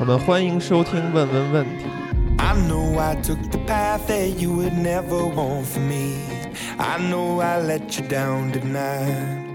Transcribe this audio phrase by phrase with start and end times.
[0.00, 1.84] 我们欢迎收听《问问问题》。
[2.42, 6.16] I know I took the path that you would never want for me.
[6.76, 9.50] I know I let you down tonight.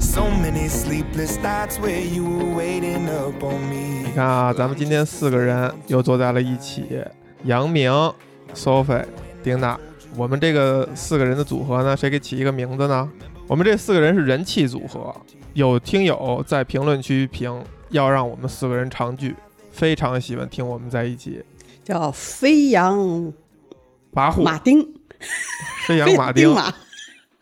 [0.00, 4.06] So many sleepless nights where you were waiting up on me.
[4.06, 7.04] 你看啊，咱们今天四个人又坐在了一起，
[7.44, 7.92] 杨明、
[8.54, 9.04] Sophie、
[9.42, 9.78] 丁娜。
[10.16, 13.08] 我们这个四个人的组合呢，谁给起一个名字呢？
[13.46, 15.14] 我们这四个人是人气组合。
[15.54, 19.34] 有听友在评论区评，要让我们四个人常聚，
[19.70, 21.42] 非常喜欢听我们在一起。
[21.84, 22.98] 叫飞扬
[24.12, 24.86] 跋扈，马丁，
[25.86, 26.72] 飞扬 马丁，马，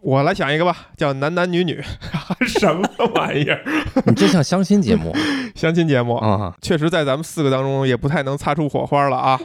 [0.01, 1.83] 我来想一个吧，叫男男女女，
[2.47, 3.65] 什么玩意儿？
[4.07, 5.13] 你这像相亲节目
[5.57, 6.55] 相亲节目啊！
[6.63, 9.41] 确实在咱们四个当中也不太能擦出火花了啊。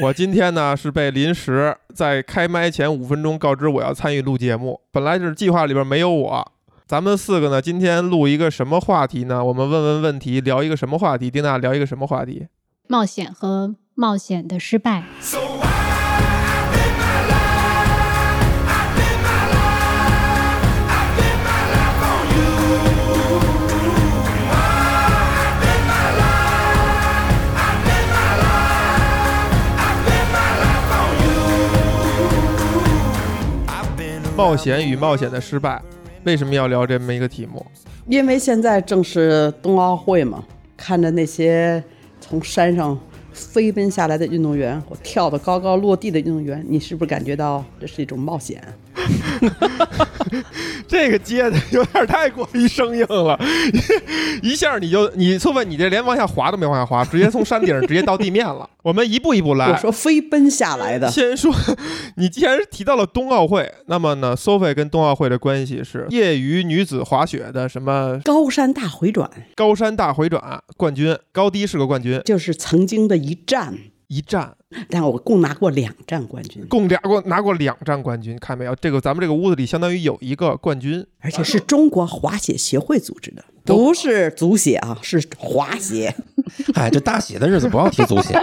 [0.00, 6.52] 我今天呢是被临时在开麦前五分钟告知我要参与录节目，本来是计划里边没有我。
[6.90, 9.44] 咱们四个呢，今天录一个什么话题呢？
[9.44, 11.30] 我们问问问题，聊一个什么话题？
[11.30, 12.48] 丁娜聊一个什么话题？
[12.88, 15.04] 冒险和冒险的失败。
[15.20, 15.38] So
[34.36, 35.80] 冒险与冒险的失败，
[36.24, 37.64] 为什么要聊这么一个题目？
[38.06, 40.44] 因为现在正是冬奥会嘛，
[40.76, 41.82] 看着那些
[42.20, 42.98] 从山上
[43.32, 48.62] 飞奔下来的运动员，我跳得高高落地的运动员，你是不是感觉到这是一种冒险？
[50.90, 53.38] 这个接的有点太过于生硬了，
[54.42, 58.68] 一下你就你错问你这连往下滑都没往下滑，直接从山顶上直接到地面了。
[58.82, 59.70] 我们一步一步来。
[59.70, 61.54] 我说飞奔下来的，先说，
[62.16, 68.20] 你既然提到了冬奥会，那么呢，Sophie 跟冬奥会的关系是业余女子滑雪的什么？
[68.24, 69.30] 高山大回转。
[69.54, 73.78] 高山大回转冠军，高低是个冠军，就是曾经的一战，
[74.10, 74.52] 一战
[74.88, 78.74] 但我共拿过两站冠军，共俩过拿过两站冠军，看没有？
[78.74, 86.12] 这个咱们这个屋子里相当于有一个冠军，而且是中国滑雪协会组织的，不是足协啊，是滑协。
[86.74, 88.34] 哎，这大喜的日子不要提足协。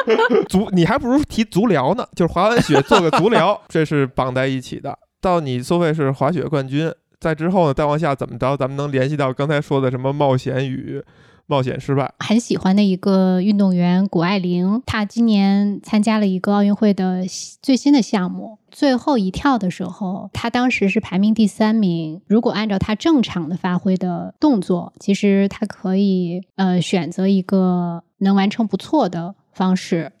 [0.50, 4.98] 足你还不如提足疗呢，就是滑完雪做个足疗， 这是绑在一起的。
[5.22, 11.02] 到你收费是滑雪冠军，在之后呢，再往下怎么着，咱们能联系到刚才说的什么冒险与
[11.46, 12.12] 冒险失败。
[12.18, 17.24] 很喜欢的一个运动员谷爱凌，她今年参加了一个奥运会的
[17.60, 22.20] 最新的项目，最后一跳的时候，她当时是排名第三名。
[22.26, 30.12] 如果按照她正常的发挥的动作，其实她可以呃选择一个能完成不错的方式，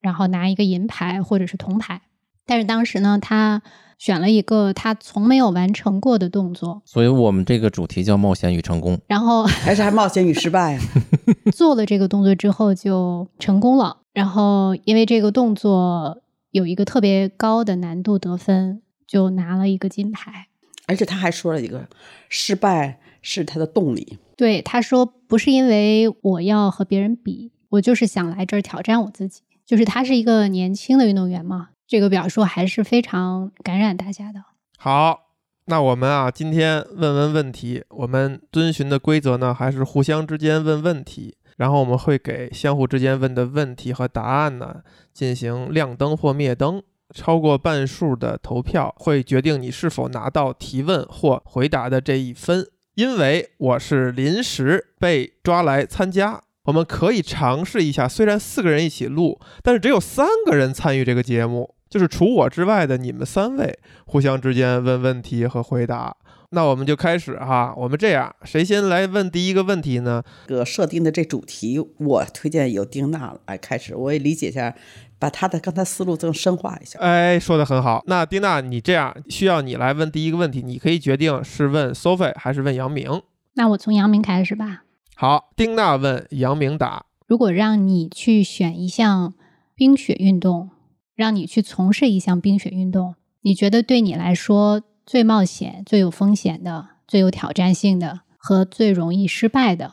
[0.00, 2.02] 然后拿一个银牌或者是铜牌。
[2.46, 3.62] 但是当时呢，她
[3.98, 8.98] 选了一个他从没有完成过的动作，所以我们这个主题叫冒险与成功。
[9.08, 10.82] 然后 还是还冒险与失败啊？
[11.52, 13.98] 做了这个动作之后就成功了。
[14.14, 16.22] 然后因为这个动作
[16.52, 20.46] 有一个特别高的难度得分，就拿了一个金牌。
[20.86, 21.88] 而且他还说了一个，
[22.28, 24.18] 失败是他的动力。
[24.36, 29.42] 对，他说不是因为我要和别人比，我就是想来这儿挑战我自己。
[29.66, 34.44] 就是他是一个年轻的运动员嘛，这个表述还是非常感染大家的。
[34.76, 35.20] 好，
[35.64, 44.82] 那我们啊，今天问问问题，我们遵循的规则呢，还是互相之间问问题，然后我们会给相互之间问的问题和答案呢
[45.14, 46.82] 进行亮灯或灭灯。
[47.14, 52.66] 超过半数的投票会决定你是否拿到提问或回答的这一分。
[52.96, 66.16] 因为我是临时被抓来参加，我们可以尝试一下，虽然四个人一起录，但是只有三个人参与这个节目，就是除我之外的你们三位互相之间问问题和回答。
[66.50, 70.22] 那我们就开始哈，我们这样，谁先来问第一个问题呢？
[70.46, 74.74] 这个设定的这主题，我推荐由丁娜来开始，我也理解一下，
[75.18, 76.98] 把她的刚才思路更深化一下。
[77.00, 78.02] 哎，说的很好。
[78.06, 83.20] 那丁娜，你这样需要你来问第一个问题，你可以决定是问 Sophie 还是问杨明。
[83.52, 84.84] 那我从杨明开始吧。
[85.16, 87.04] 好，丁娜问，杨明答。
[87.26, 89.34] 如果让你去选一项
[89.74, 90.70] 冰雪运动，
[91.18, 99.92] 让你去从事一项冰雪运动，你觉得对你来说最冒险、最有风险的、最有挑战性的和最容易失败的，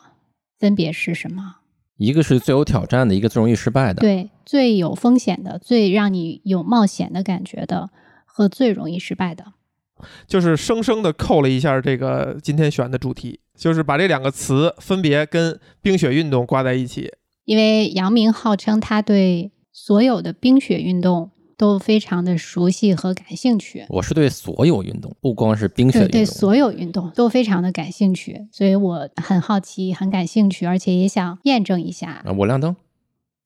[0.60, 1.56] 分别是什么？
[1.98, 4.02] 一个是最有挑战的，一个最容易失败的。
[4.02, 7.90] 对，最有风险的、最让你有冒险的感觉的
[8.24, 9.54] 和最容易失败的。
[10.28, 17.12] 就是生生的扣了一下这个今天选的主题，就是把这两个词分别跟冰雪运动挂在一起。
[17.46, 23.86] 因为杨明号称他对所有的冰雪运动都非常的熟悉和感兴趣。
[23.90, 32.24] 我是对所有运动，不光是冰雪对运动，对，所有运动都非常的感兴趣，所以我很好奇，很感兴趣，而且也想验证一下。
[32.26, 32.74] 啊，我亮灯，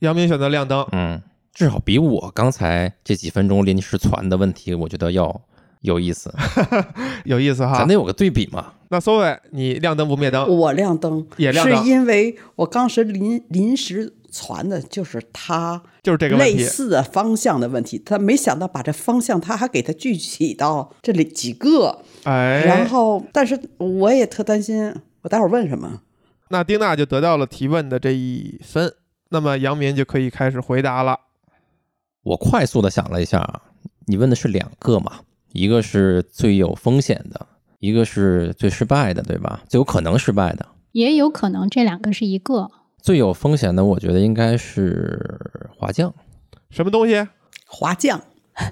[0.01, 1.19] 杨明选择亮灯，嗯，
[1.51, 5.41] 至少比我刚才这几分钟临时传的问题，我觉得要
[5.81, 6.31] 有意思，
[7.25, 7.95] 有意思哈咱得。
[7.95, 8.73] 有个对比嘛。
[8.91, 10.47] 那所伟，你亮灯不灭灯？
[10.47, 16.57] 我亮灯也亮灯是因为我当时临临时传的就是他就是这个问题。
[16.57, 26.01] 类似的方向的问题，他没想到把这方向他还给他具体到这里几个，哎，然后但是我也特担心，我待会儿问什么？
[26.49, 28.93] 那丁娜就得到了提问的这一分，
[29.29, 31.19] 那么杨明就可以开始回答了。
[32.23, 33.61] 我快速的想了一下啊，
[34.07, 35.19] 你问的是两个嘛，
[35.53, 37.47] 一个是最有风险的，
[37.79, 39.61] 一个是最失败的，对吧？
[39.69, 40.65] 最有可能失败的。
[40.91, 42.71] 也有可能这两个是一个，
[43.01, 45.39] 最有风险的，我觉得应该是
[45.75, 46.13] 滑降。
[46.69, 47.27] 什么东西？
[47.65, 48.21] 滑降，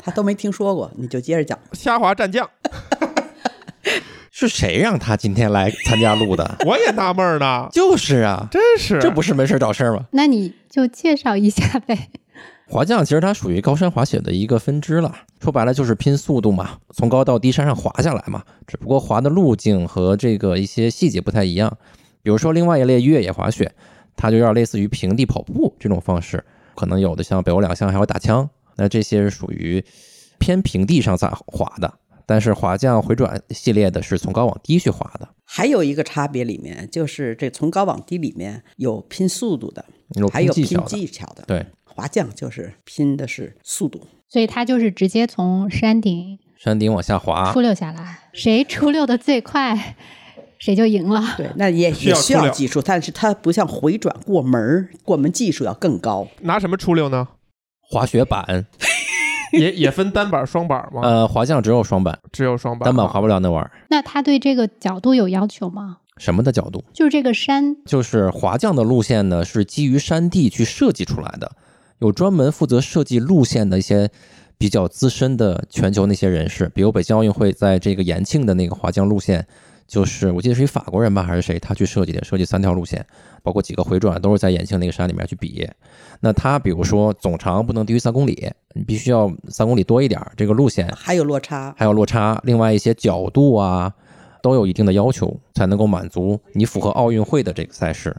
[0.03, 1.57] 他都没听说过，你就接着讲。
[1.73, 2.49] 虾滑战将，
[4.31, 6.57] 是谁让他今天来参加录的？
[6.65, 10.05] 我也纳闷呢， 就是啊，真是这不是没事找事儿吗？
[10.11, 12.09] 那你就介绍一下呗。
[12.69, 18.43] 滑降其实它属于高山滑雪的一个分支了，说白了就是拼速度嘛，从高到低山上滑下来嘛。
[18.67, 21.77] 只不过滑的路径和这个一些细节不太一样。
[22.21, 23.71] 比如说另外一类越野滑雪，
[24.17, 26.43] 它就有点类似于平地跑步这种方式，
[26.75, 29.81] 可能有的像北欧两项还有打枪，那这些是属于
[30.39, 31.93] 偏平地上在滑的。
[32.29, 39.85] 但是滑降回转系列的是从高往低去滑的，还有一个差别里面，就是这从高往低里面有拼速度的，
[40.15, 40.89] 有还有拼拼技巧的。
[40.89, 41.43] 技巧的。
[41.47, 44.05] 对，滑降就是拼的是速度。
[44.27, 49.95] 所以它就是直接从山顶山顶往下滑出，溜下来，谁出溜的最快，
[50.59, 51.23] 谁就赢了。
[51.37, 56.27] 对，那也需也需要出溜要技术，但是它不像回转过门儿，过门技术要更高。
[56.41, 57.27] 拿什么出溜呢？
[57.81, 58.65] 滑雪板，
[59.53, 61.01] 也也分单板、双板吗？
[61.03, 63.71] 呃，滑降只有双板，只有双板，单板滑不了那玩意儿。
[63.89, 65.97] 那他对这个角度有要求吗？
[66.17, 66.83] 什么的角度？
[66.93, 71.51] 就是这个山就是滑降的路线呢，是基于山地去设计出来的，
[71.99, 74.09] 有专门负责设计路线的一些
[74.57, 79.47] 比较资深的全球那些人士，比如北京奥运会在这个延庆的那个滑降路线，
[79.87, 83.05] 就是我记得是一法国人吧，还是谁，他去设计的，设计三条路线，
[83.41, 85.67] 包括几个回转都是在延庆那个山里面去比。
[86.19, 93.93] 那他比如说总长不能低于三公里，你必须要三公里多一点，这个路线还有落差，还有落差，另外一些角度啊，
[94.43, 98.17] 都有一定的要求，才能够满足你符合奥运会的这个赛事。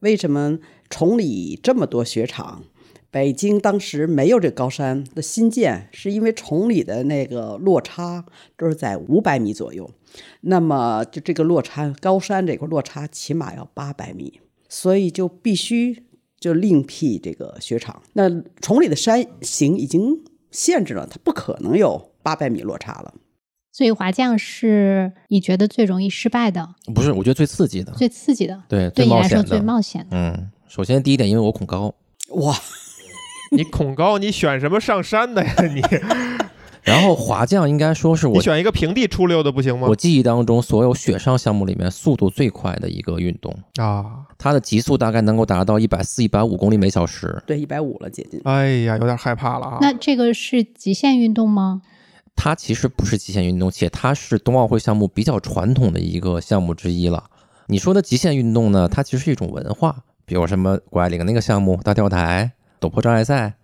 [0.00, 0.58] 为什么
[0.88, 2.64] 崇礼这么多雪场？
[3.10, 8.24] 北京当时没有这高山的新建，是因为崇礼的那个落差
[8.56, 9.88] 都是在五百米左右，
[10.42, 16.04] 那么就这个落差，高山这块落差起码要八百米，所以就必须
[16.38, 18.02] 就另辟这个雪场。
[18.12, 18.28] 那
[18.60, 23.14] 崇礼的山形已经限制了，它不可能有八百米落差了。
[23.72, 30.16] 所以滑降是你觉得最容易失败的、不是，我觉得最刺激的，最刺激的，对，对最冒险的，你来说最冒险的。
[30.16, 31.92] 嗯，首先第一点，因为我恐高，
[32.36, 32.56] 哇，
[33.50, 35.54] 你恐高，你选什么上山的呀？
[35.74, 35.82] 你
[36.84, 39.96] 然后滑降应该说是你我选一个平地出溜的不行吗我？
[39.96, 44.04] 记忆当中所有雪上项目里面速度最快的一个运动，啊，
[44.36, 47.42] 它的极速大概能够达到一百四、一百五公里每小时。
[47.46, 48.40] 对，一百五了，接近。
[48.44, 49.78] 哎呀，有点害怕了啊。
[49.80, 51.80] 那这个是极限运动吗？
[52.36, 57.24] 它其实不是极限运动，且它是冬奥会项目比较传统的一个项目之一了。
[57.68, 63.54] 你说的极限运动呢，它其实是一种文化，比如什么谷爱凌那个项目大跳台、陡坡障碍赛，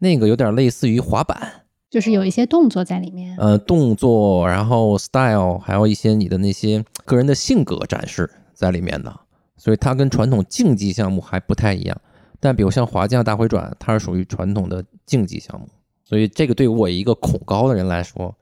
[0.00, 3.36] 那个有点类似于滑板，就是有一些动作在里面。
[3.38, 9.20] 呃，动作，然后 style，还有一些你的那些个人的性格展示在里面的，
[9.56, 12.00] 所以它跟传统竞技项目还不太一样。
[12.40, 15.66] 但比如像滑降、大回转，它是属于传统的竞技项目，
[16.04, 18.34] 所以这个对于我一个恐高的人来说，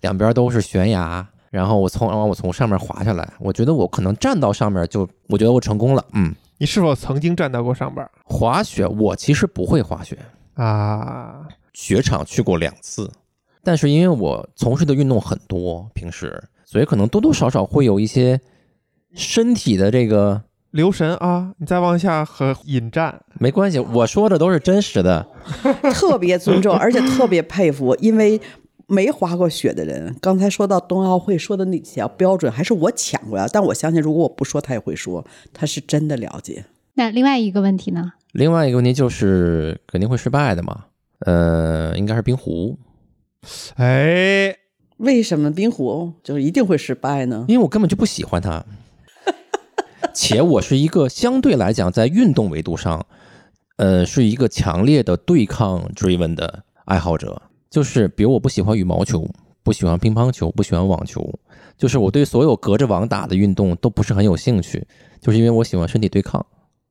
[0.00, 6.04] 两边都是悬崖，然后我从然后我从上面滑下来，我觉得我可能站到上面就，我觉得我成功了。
[6.12, 10.18] 嗯，你是否曾经站到过上边儿滑雪我其实不会滑雪，
[10.54, 11.46] 啊？
[11.74, 13.10] 雪场去过两次，
[13.62, 18.40] 但是因为我从事的运动很多，平时所以可能多多少少会有一些
[19.12, 21.52] 身体的这个留神啊！
[21.58, 25.28] 你再往下和引战，没关系，我说的都是真实的。
[25.92, 28.40] 特别尊重，而且特别佩服，因为
[28.86, 36.64] 没滑过雪的人，刚才说到冬奥会说的那几条标准，还是我抢过来，但我相信如果我不说，他也会说，他是真的了解。
[36.94, 38.12] 那另外一个问题呢？
[38.32, 40.86] 另外一个问题就是肯定会失败的嘛，
[41.24, 42.78] 呃，应该是冰壶，
[43.76, 44.54] 哎，
[44.98, 46.12] 为什么冰壶？
[46.22, 47.44] 就一定会失败呢？
[47.48, 48.64] 因为我根本就不喜欢它，
[50.14, 53.06] 且我是一个相对来讲在运动维度上，
[53.76, 59.28] 呃，是一个强烈的对抗 driven 的爱好者，就是比如我不喜欢羽毛球，
[59.62, 61.38] 不喜欢乒乓球，不喜欢网球，
[61.78, 64.86] 就是我对所有隔着网打的运动都不是很有兴趣，
[65.20, 66.44] 就是因为我喜欢身体对抗，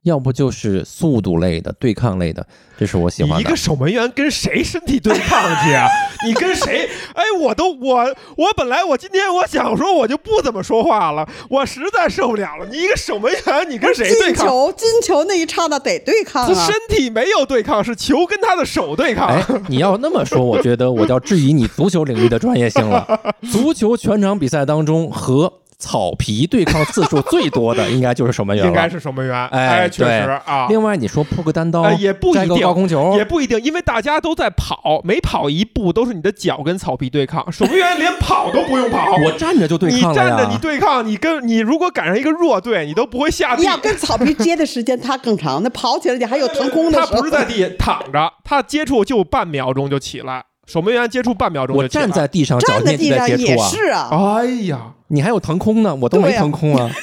[0.04, 2.46] 要不就是速度类的、对抗类的，
[2.78, 3.56] 这是我喜欢的你一个。
[3.56, 5.88] 守门员跟谁身体对抗去啊？
[6.28, 6.90] 你跟谁？
[7.14, 8.04] 哎，我都我
[8.36, 12.68] 我本来我今天我想说我就不怎么说话了，我实在受不了了。
[12.70, 14.46] 你一个守门员，你跟谁对抗？
[14.46, 16.74] 进球进球那一刹那得对抗啊他身！
[16.90, 19.28] 体没有对抗，是球跟他的手对抗。
[19.30, 23.34] 哎，你要那么说，我觉得我就要质疑你足球领域的专业性了。
[23.52, 25.52] 足球全场比赛当中和
[25.84, 28.72] 草皮对抗次数最多的，应该就是守门员了。
[28.72, 30.12] 应该是守门员，哎确实
[30.46, 30.68] 啊。
[30.70, 37.52] 另外，你说扑个单刀，呃也不一个定高空球也，不一定，因为大家都在跑，每跑一步都是你的脚跟草皮对抗。
[37.52, 40.58] 守门员连跑都不用跑， 我站着就对你抗了站着你。
[40.60, 43.68] 对抗，你跟你如果赶上一个弱队，你都不会下地你。
[43.68, 47.20] 要跟草皮接的时间它更长，那跑起来你还有腾空的他时候。
[47.20, 51.86] 不是在地下躺着，他接触就半秒钟就起来，守门员接触半秒钟我。
[51.88, 53.70] 站在地上，脚站在地上也在接触啊。
[53.70, 56.90] 是啊，哎呀，你还有腾空呢，我都没腾空啊。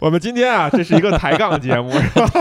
[0.00, 2.32] 我们今天啊，这是一个抬杠节目， 是吧？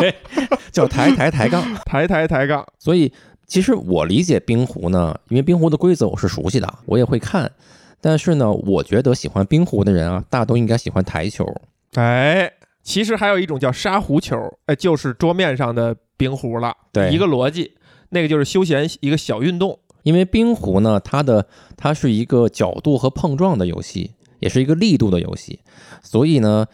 [0.71, 1.63] 叫抬抬抬杠。
[1.85, 2.65] 抬抬抬杠。
[2.79, 3.13] 所以
[3.45, 7.51] 其实我理解冰壶呢，因为冰壶的规则我是熟悉的，我也会看。
[7.99, 11.45] 但是呢，我觉得喜欢冰壶的人啊，大都应该喜欢台球。
[11.93, 12.51] 哎，
[12.81, 17.75] 其实还有一种叫沙壶球，哎，就是桌面上的冰壶了，对一个逻辑。
[18.11, 25.59] 那个就是休闲一个小运动，因为冰壶呢，它的它是一个角度和碰撞的游戏，也是一个力度的游戏，
[26.01, 26.67] 所以呢，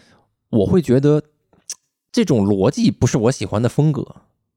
[0.50, 1.24] 我会觉得
[2.12, 4.06] 这种逻辑不是我喜欢的风格。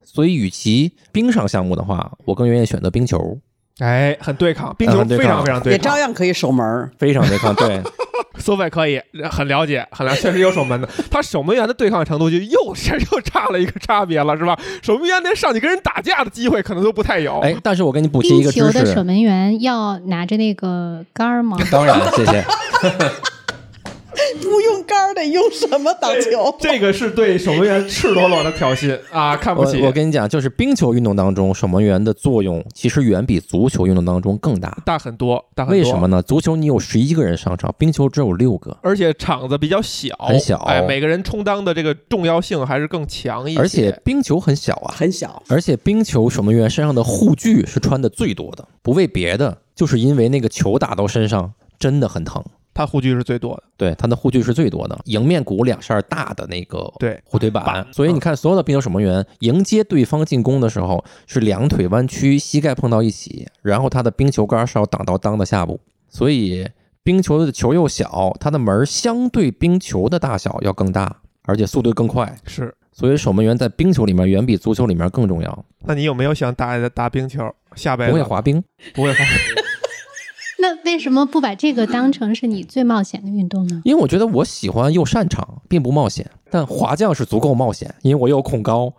[0.03, 3.39] 所以，与其冰上项目的话，我更愿意选择冰球，
[3.81, 5.99] 哎，很对抗，冰球非常非常对抗也照。
[5.99, 6.91] 样可以守门。
[6.99, 7.55] 非常对抗。
[7.55, 7.81] 对，
[8.39, 10.89] 苏菲可以很了解，很了， 确实有守门的。
[11.11, 14.59] 他守门员的对抗程度就又是又差了一个差别了，是吧？
[14.83, 17.39] 守门员连上去跟人打架的机会可能都不太有。
[17.41, 21.57] 哎，但是我给你补齐一个知冰球的守，门员要拿着那个杆儿吗？
[21.71, 22.45] 当然，谢谢。
[24.43, 26.55] 不用杆儿得用什么打球？
[26.61, 29.37] 这个是对守门员赤裸裸的挑衅啊！
[29.37, 34.77] 看不我起，我跟你讲，就是冰球运动当中，守门员的作用其实远比足球运动当中更大。
[34.85, 35.79] 大很多，大很多。
[35.79, 36.07] 为什么？
[36.09, 36.21] 呢？
[36.23, 43.61] 足球你有十一个人上场，冰球只有六个，而且场子比较小，很小哎，每个人充当的这个重要性还是更强一些。
[43.61, 52.43] 而且冰球很小啊，很小，而且冰球守门员身上的护具是穿的最多的，不为别的，就是因为那个球打到身上真的很疼。
[52.73, 66.69] 他护具是最多的，对，他的护具是最多的，迎面鼓两扇大的那个对护腿板，板所以你看，所有的冰球守门员迎接对方进攻的时候，是两腿弯曲，膝盖碰到一起，然后他的冰球杆是要挡到裆的下部，所以
[67.03, 72.75] 冰球的球又小，它的门相对冰球的大小要更大，而且速度更快，是。
[72.93, 75.65] 所以守门员在冰球里面远比足球里面更重要。
[75.85, 77.51] 那你有没有想打打冰球？
[77.75, 78.63] 下辈子不会滑冰，
[78.95, 79.25] 不会滑。
[80.61, 83.81] 那为什么不把这个当成是你最冒险的运动呢？
[83.85, 86.31] 因为我觉得我喜欢又擅长，并不冒险。
[86.51, 88.93] 但滑降是足够冒险，因为我有恐高。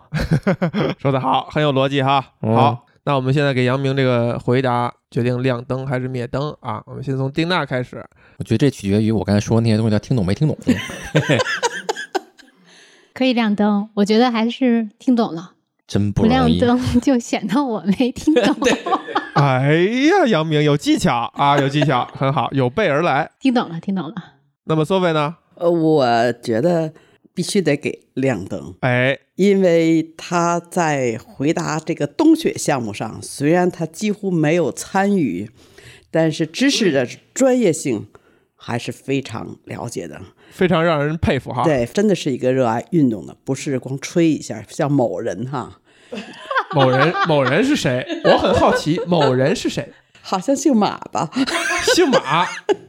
[0.98, 2.25] 说的好，很有逻辑哈。
[2.41, 6.82] 嗯好，那我们现在给杨明这个回答，决定亮灯还是灭灯啊？
[6.86, 8.03] 我们先从丁娜开始。
[8.38, 10.58] 我觉得这取决于我刚才说的那些东西，他听懂没听懂。
[13.13, 15.51] 可以亮灯，我觉得还是听懂了。
[15.91, 16.57] 真不不亮容易。
[16.57, 18.55] 灯就显得我没听懂。
[19.36, 19.74] 哎
[20.07, 23.29] 呀，杨明有技巧啊，有技巧，很好，有备而来。
[23.41, 24.15] 听懂了，听懂了。
[24.63, 25.36] 那么索菲呢？
[25.55, 26.93] 呃，我觉得
[27.33, 35.50] 必须得给亮灯，哎，因为他在回答这个冬雪项目上，虽然他几乎没有参与，
[36.10, 38.07] 但是知识的专业性
[38.55, 40.21] 还是非常了解的。
[40.51, 41.63] 非常让人佩服哈。
[41.63, 45.79] 对，真的是一个热爱运动的，不是光吹一下，像某人哈，
[46.75, 48.05] 某人，某人是谁？
[48.25, 49.91] 我很好奇， 某人是谁？
[50.24, 51.31] 好像姓马吧，
[51.96, 52.46] 姓马，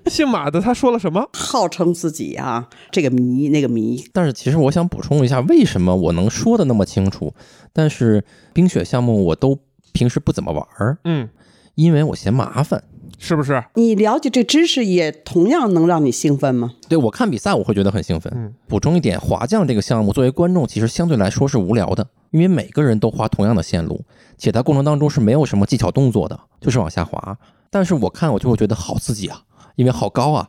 [0.07, 1.26] 姓马的他说了什么？
[1.33, 7.33] 号称自己啊这个迷那个迷，但是其实我想补充一下，为什么我能说的那么清楚？
[7.73, 9.59] 但是冰雪项目我都
[9.92, 11.31] 平时不怎么玩儿，嗯，
[11.75, 12.85] 因为我嫌麻烦。
[13.19, 13.62] 是不是？
[13.75, 16.73] 你了解这知识也同样能让你兴奋吗？
[16.88, 18.33] 对我看比赛我会觉得很兴奋。
[18.35, 24.04] 嗯补充一点，滑降这个项目作为观众其实相对来说是无聊的，因为每个人都滑同样的线路，
[24.38, 27.37] 且它过程当中是没有什么技巧动作的，就是往下滑。
[27.71, 29.42] 但是我看我就会觉得好刺激啊，
[29.76, 30.49] 因为好高啊，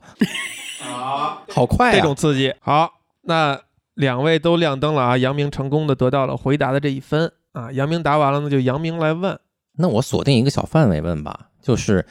[0.82, 2.16] 啊，好快啊这种。
[2.16, 2.54] 刺激。
[2.60, 2.90] 好，
[3.24, 3.60] 那
[3.94, 7.72] 两位都亮灯了啊，杨明成功的得到了回答的这一分啊。
[7.72, 9.38] 杨明答完了，那就杨明来问。
[9.78, 12.06] 那我锁定一个小范围问吧，就是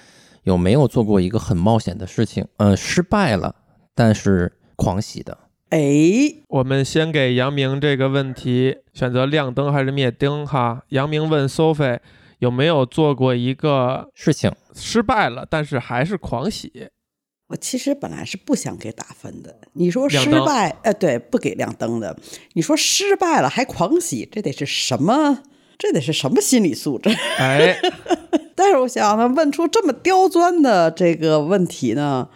[0.44, 3.54] 有没有做过一个很冒险的事情，呃、失败了，
[3.94, 5.38] 但是狂喜的。
[5.70, 5.80] 哎，
[6.48, 10.82] 我们先给杨明这个问题选择亮灯还是灭灯哈。
[10.88, 11.98] 杨明问 Sophie
[12.40, 16.88] 有没有做过一个事情失败了，但是还是狂喜？
[17.48, 19.56] 我其实本来是不想给打分的。
[19.74, 22.18] 你说失败，呃，对，不给亮灯的。
[22.54, 25.42] 你说失败了还狂喜，这得是什么？
[25.78, 27.10] 这得是什么心理素质？
[27.38, 27.78] 哎，
[28.54, 32.28] 但是我想呢，问出这么刁钻的这个问题呢，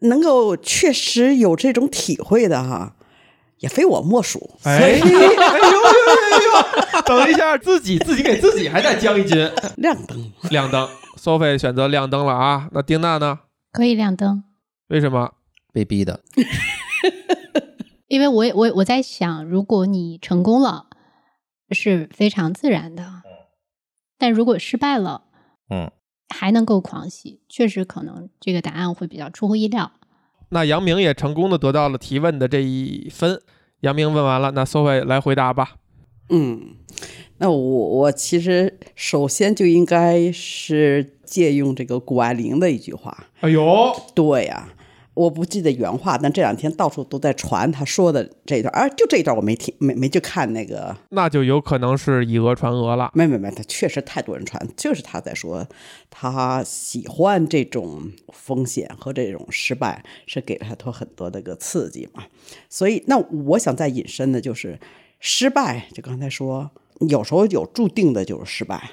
[0.00, 2.94] 能够确实有这种体会的哈，
[3.60, 4.50] 也非我莫属。
[4.64, 6.42] 哎， 哎呦呦呦呦
[6.94, 7.02] 呦！
[7.06, 9.36] 等一下，自己自己给自己还再将一斤，
[9.76, 10.88] 亮灯，亮灯。
[11.16, 13.40] Sophie 选择亮灯了啊，那丁娜呢？
[13.72, 14.44] 可以亮灯，
[14.88, 15.32] 为什么？
[15.72, 16.20] 被逼的，
[18.08, 20.86] 因为我也我我在想，如果你成功了，
[21.70, 23.22] 是非常自然的，
[24.18, 25.24] 但如果失败了，
[25.70, 25.90] 嗯，
[26.28, 29.92] 还能够狂喜，确实可能这个答案会比较出乎意料。
[30.50, 33.40] 那杨明也成功的得到了提问的这一分。
[33.80, 35.76] 杨明问完了，那 Sophie 来回答吧。
[36.30, 36.76] 嗯，
[37.38, 44.68] 那我我其实首先就应该是借用这个谷爱凌的一句话，哎呦，对呀、
[45.18, 53.10] 我不记得原话，但这两天到处都在传他说的这一段，啊，就这一段我没听，没没去看那个，那就有可能是以讹传讹了。
[53.14, 55.66] 没没没，他确实太多人传，就是他在说
[56.08, 62.22] 他喜欢这种风险和这种失败，是给了他很多的个刺激嘛。
[62.68, 64.78] 所以，那我想再引申的就是
[65.18, 66.70] 失败，就刚才说，
[67.08, 68.90] 有时候有注定的就是失败。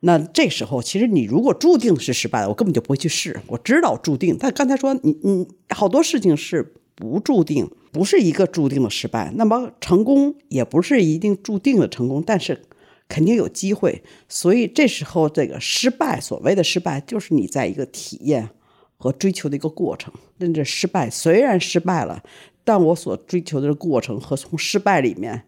[0.00, 3.40] 那这时候，其实你如果注定是失败的，我根本就不会去试。
[3.48, 9.32] 我知道注定，但刚才说你你好多事情是不注定，不是一个注定的失败。
[9.34, 12.62] 那么成功也不是一定注定的成功，但是
[13.08, 14.02] 肯定有机会。
[14.28, 18.50] 所以这时候这个失败，所谓的失败，就是你在一个体验
[18.96, 20.12] 和追求的一个过程。
[20.36, 22.22] 那这失败虽然失败了，
[22.62, 25.42] 但我所追求的过程和从失败里面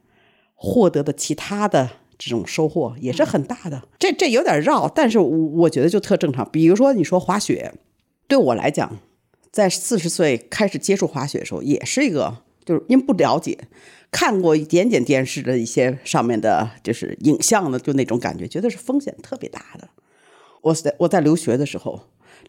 [0.57, 1.89] 获得的其他的
[2.21, 3.83] 这种收获也是很大的。
[3.99, 6.47] 这这有点绕，但是我我觉得就特正常。
[6.53, 7.73] 比如说你说滑雪，
[8.29, 8.99] 对我来讲，
[9.51, 13.59] 在四十岁开始接触滑雪的时候，也是一个就是因为不了解，
[14.11, 19.89] 看过一点点电视的一些上面的就是影像的，就那种感觉，觉得是风险特别大的。
[20.61, 22.03] 我在我在留学的时候，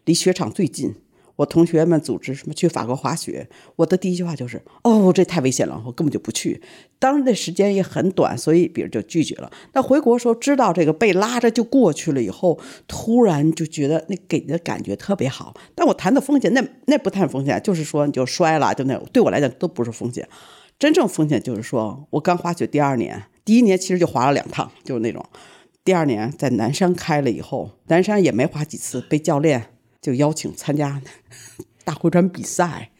[0.04, 0.94] 离雪场最近。
[1.36, 6.62] 我同学们组织什么去法国滑雪，我的第一句话就是：“哦，这太危险了，我根本就不去。”
[6.98, 9.50] 当然，那时间也很短，所以比如就拒绝了。
[9.72, 15.54] 那回国时候知道这个被拉着就过去了以后，突然就觉得那给你的感觉特别好。
[15.74, 20.28] 但我谈的风险，那那不谈风险，就是说你就摔了，就那对我来讲都不是风险。
[20.78, 25.24] 真正风险就是说我刚滑雪第二年，第一年其实就滑了两趟，就是那种。
[25.84, 29.71] 第二年在南山开了以后，南山也没滑几次，被教练
[30.02, 31.00] 就邀请参加
[31.84, 32.90] 大回转比赛。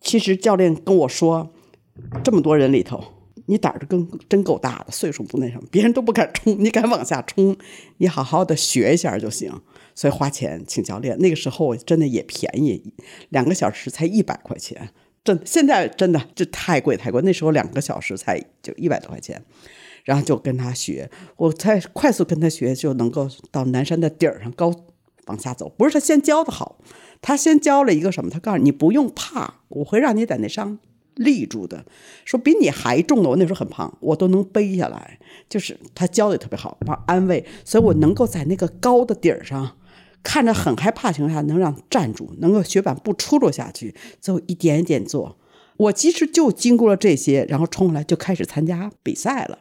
[0.00, 1.52] 其实教练跟我说，
[2.22, 3.02] 这么多人里头，
[3.46, 7.56] 你胆儿真真够大的，岁数不那什么，别人都不敢冲，你敢往下冲，
[7.96, 9.62] 你好好的学一下就行。
[9.94, 12.94] 所以花钱请教练，那个时候真的也便宜，
[13.28, 14.90] 两个小时才一百块钱。
[15.22, 19.42] 真现在真的就太贵太贵，那时候两个小时才就一百多块钱。
[20.04, 24.74] 然后就跟他学，我才快速跟他学，就能够到南山的顶儿上高
[25.26, 25.68] 往下走。
[25.76, 26.78] 不是他先教的好，
[27.20, 28.30] 他先教了一个什么？
[28.30, 30.78] 他告诉你，不用怕，我会让你在那上
[31.14, 31.84] 立住的。
[32.24, 35.18] 说比你还重的，我那时候很胖，我都能背下来。
[35.48, 39.76] 就是他教的特别好，把安慰，所以我能够在那个高的顶儿上，
[40.22, 45.36] 看着很害怕情况下，能让站住，能够雪板不出落下去，最后一点一点做。
[45.78, 49.58] 我其实就经过了这些，然后冲过来就开始参加比赛了。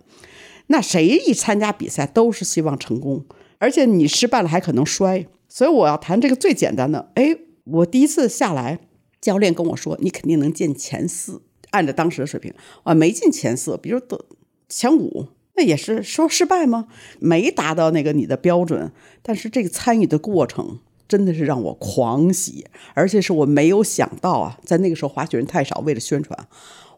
[0.67, 3.25] 那谁一参加比赛都是希望成功，
[3.57, 7.11] 而且你失败了还可能摔，所以我要谈这个最简单的。
[7.15, 7.35] 哎，
[7.65, 8.79] 我第一次下来，
[9.19, 14.23] 教练跟我说，你肯定能进前四，按照当时的水平，啊，没进前四，比如得
[14.69, 16.87] 前五，那也是说失败吗？
[17.19, 26.47] 没达到那个你的标准，但是这个参与的过程真的是让我狂喜，而且是我没有想到啊，在那个时候滑雪人太少，为了宣传。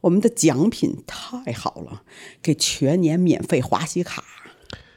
[0.02, 2.04] 我们的奖品太好了，
[2.44, 4.24] 给全年免费滑雪卡。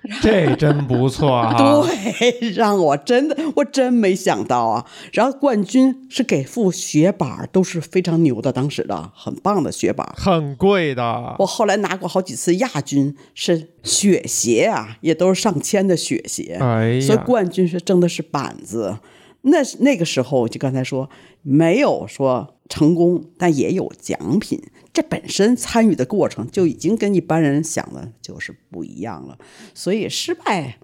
[0.23, 1.55] 这真不错啊！
[1.57, 4.87] 对，让我真的我真没想到啊！
[5.13, 10.07] 然后冠军是给副雪板，都是非常牛的，当时的很棒的雪板。
[10.17, 11.37] 很贵的。
[11.39, 16.59] 我后来拿过好几次亚军，是雪鞋啊，也都是上千的雪鞋。
[16.61, 18.99] 哎呀，所以冠军是挣的是板子。
[19.47, 21.09] 那那个时候就刚才说
[21.43, 24.61] 没有说成功，但也有奖品。
[24.93, 29.39] 这本身参与的过程就已经跟一般人想的就是不一样了。
[29.75, 30.79] 所以失败，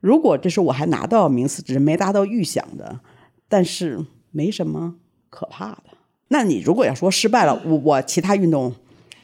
[0.00, 3.00] 如果这是我还拿到名次，只是没达到预想的，
[3.48, 4.94] 但是没什么
[5.28, 5.84] 可怕的。
[6.28, 8.72] 那你如果要说失败了，我我其他运动，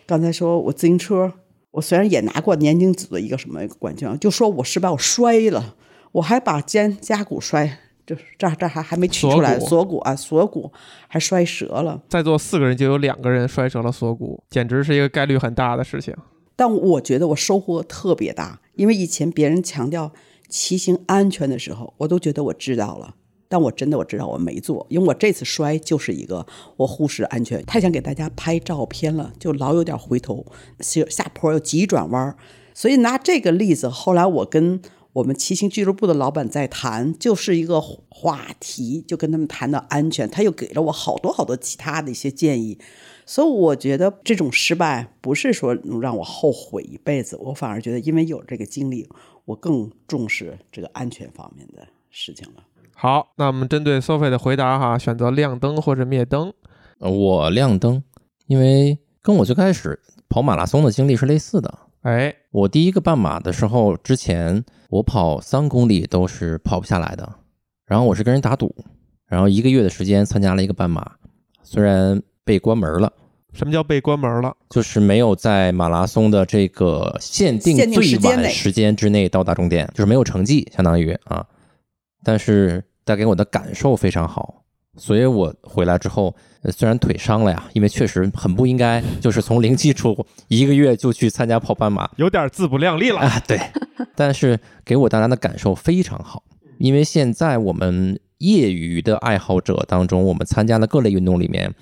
[0.04, 1.32] 刚才说我自行车，
[1.70, 5.76] 我虽然也拿过年龄组的一个什么一个冠军，就说我失败，我摔了，
[6.12, 10.72] 我还把肩胛骨摔，就是这这还还没取出来，锁骨锁骨啊，锁骨
[11.08, 12.00] 还摔折了。
[12.08, 16.14] 在座四个人就有两个人摔折了锁骨，简直是一个概率很大的事情。
[16.54, 20.12] 但我觉得我收获特别大，因为以前别人强调
[20.48, 23.16] 骑行安全的时候，我都觉得我知道了，
[23.48, 30.46] 但我真的我知道我没做，因为我这次摔就是一个我忽视安全，太想给大家拍照片了，就老有点回头，
[30.80, 32.34] 下下坡又急转弯，
[32.72, 34.80] 所以拿这个例子，后来我跟
[35.16, 42.79] 我们骑行俱乐部的老板在谈，就是一个话题，就跟他们谈到安全，他又给了我好多好多其他的一些建议。
[43.24, 49.09] 所以我觉得这种失败不是说能让我后悔一辈子，我反而觉得因为有这个经历，
[49.46, 52.62] 我更重视这个安全方面的事情了。
[52.94, 56.52] 好，那我们针对 Sophie 的回答哈，选择亮灯或者灭灯。
[56.98, 58.02] 呃我亮灯，
[58.48, 59.98] 因为跟我最开始
[60.29, 61.79] 跑马拉松的经历是类似的。
[62.02, 67.29] 哎，我第一个半马的时候，之前我跑三公里都是跑不下来的，
[67.87, 68.75] 然后我是跟人打赌，
[69.27, 71.12] 然后一个月的时间参加了一个半马，
[71.62, 73.12] 虽然被关门了，
[73.53, 74.57] 什么叫被关门了？
[74.70, 81.46] 就是没有在马拉松的这个限定最晚时间之内到达终点，就是没有成绩，相当于啊。
[82.22, 84.64] 但是带给我的感受非常好，
[84.96, 93.20] 所以我回来之后，呃虽然腿伤了呀，因为确实很不应该，就是从零基础一个月就去参加跑半马，有点自不量力了。
[93.20, 93.61] 啊，对，
[94.14, 96.42] 但是给我带来的感受非常好，
[96.78, 101.74] 因为现在我们业余的爱好者当中，我们参加的各类运动里面，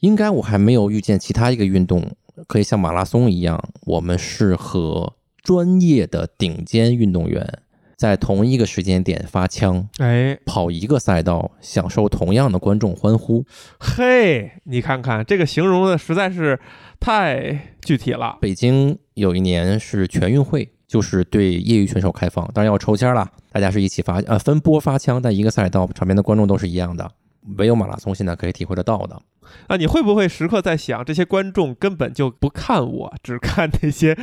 [0.00, 2.10] 应该我还没有遇见其他一个运动
[2.46, 7.60] 可以像马拉松一样，我们是和专业的顶尖运动员
[7.98, 9.88] 在同一个时间点发枪。
[9.98, 13.44] 哎，跑一个赛道，享受同样的观众欢呼。
[13.80, 16.58] 嘿，你看看这个形容的实在是
[17.00, 18.38] 太具体了。
[18.40, 27.10] 北京有一年是全运会，就是对业余选手开放，当然要抽签了，大家是一起发呃分波发枪，但一个赛道场边的观众都是一样的，
[27.56, 29.20] 唯有马拉松现在可以体会得到的。
[29.66, 34.16] 啊，你会不会时刻在想，这些观众根本就不看我，只看那些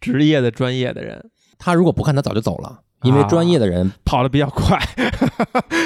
[0.00, 4.78] 职业的、专业的人，他如果不看，他早就走了，因为专业的人跑得比较快，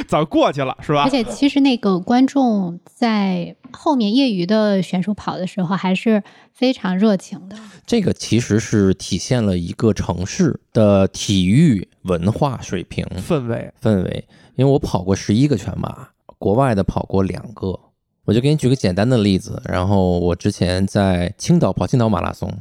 [0.09, 1.11] 早过去了，是吧而？
[1.11, 6.23] 且其实那个观众在后面业余的选手跑的时候还是
[6.55, 7.57] 非常热情的。
[7.85, 14.25] 这个其实是体现了一个城市的体育文化水平氛围，氛围。
[14.55, 17.79] 因为我跑过十一个全马，国外的跑过两个。
[18.27, 22.53] 我就给你举个简单的例子，然后我之前在青岛跑青岛马拉松，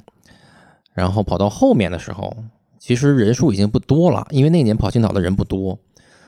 [0.93, 2.35] 然后跑到后面的时候，
[2.79, 5.77] 其实人数已经不多了，因为那年跑青岛的人不多，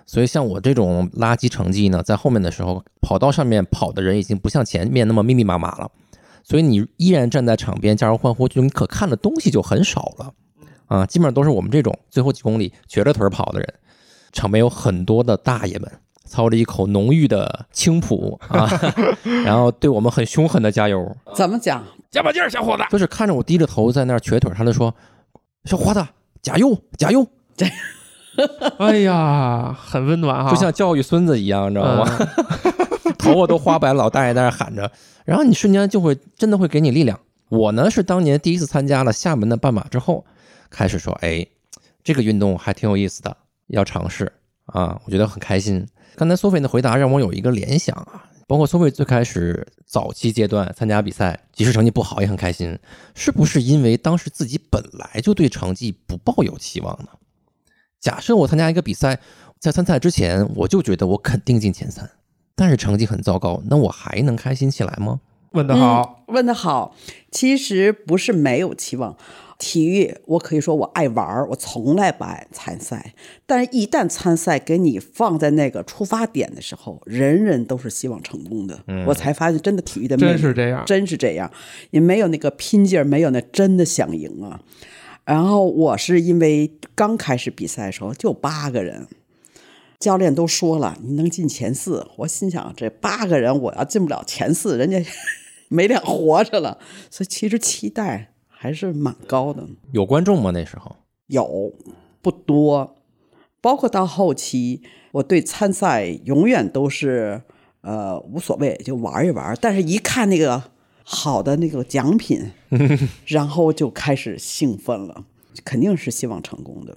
[0.06, 5.90] 所以像我这种垃圾成绩呢，在后面的时候，跑道上面跑的人已经不像前面那么密密麻麻了，
[6.44, 10.34] 所以你依然站在场边加油欢呼，就你可看的东西就很少了，
[10.88, 13.74] 啊，基本上都是我们这种最后几公里瘸着腿儿跑的人，
[14.34, 15.90] 场边有很多的大爷们。
[16.24, 18.70] 操着一口浓郁的青浦啊，
[19.44, 21.84] 然后对我们很凶狠的加油，怎么讲？
[22.10, 22.84] 加把劲儿，小伙子！
[22.90, 24.96] 就是看着我低着头在那儿瘸腿儿，他就说
[25.66, 26.08] ：“小伙子，
[26.42, 27.28] 加油，加油！”
[28.80, 32.06] 哎呀，很温暖哈，就像教育孙子一样，你知道吗？
[33.20, 34.90] 头发都花白，老大爷在那喊着，
[35.26, 37.20] 然后你瞬间就会真的会给你力量。
[37.50, 40.26] 我呢是当年第一次参加了厦门的半马之后，
[40.70, 41.46] 开始说，哎，
[42.04, 43.36] 这个运动还挺有意思的，
[43.68, 44.32] 要尝试
[44.66, 45.86] 啊，我觉得很开心。
[46.16, 52.78] 刚才苏菲的回答让我有一个联想啊，包括苏菲最开始早期阶段参加比赛，即使成绩不好也很开心，
[53.16, 57.08] 是不是因为当时自己本来就对成绩不抱有期望呢？
[58.02, 59.22] 假设我参加一个比赛，
[59.58, 62.12] 在参赛之前我就觉得我肯定进前三，
[62.54, 65.22] 但是成绩很糟糕，那我还能开心起来吗？
[65.52, 66.94] 问得好，问得好。
[67.32, 69.16] 其实不是没有期望，
[69.64, 73.14] 体育我可以说我爱玩儿，我从来不爱参赛。
[73.46, 78.84] 但是，一旦参赛给你放在那个出发点的时候，人人都是希望成功的。
[79.06, 80.84] 我才发现，真的体育的真是这样。
[80.88, 81.52] 真是这样，
[81.92, 84.60] 也没有那个拼劲儿，没有那真的想赢啊。
[85.24, 89.06] 然后我是因为刚开始比赛的时候就八个人，
[90.00, 95.00] 教练都说了你能进前四，我心想这八个人我要进不了前四，人家
[95.70, 96.80] 没脸活着了。
[97.12, 98.31] 所以其实期待
[98.62, 100.52] 还是蛮高的，有观众吗？
[100.52, 100.96] 那时候
[101.26, 101.74] 有
[102.22, 102.96] 不多，
[103.60, 107.42] 包括到后期，我对参赛永远都是
[107.82, 109.58] 呃无所谓，就玩一玩。
[109.60, 110.62] 但是一看那个
[111.04, 112.52] 好的那个奖品，
[113.26, 115.26] 然后就开始兴奋了，
[115.66, 116.96] 肯定是希望成功的。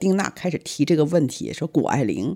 [0.00, 2.34] 丁娜开始提这个问题，说谷爱凌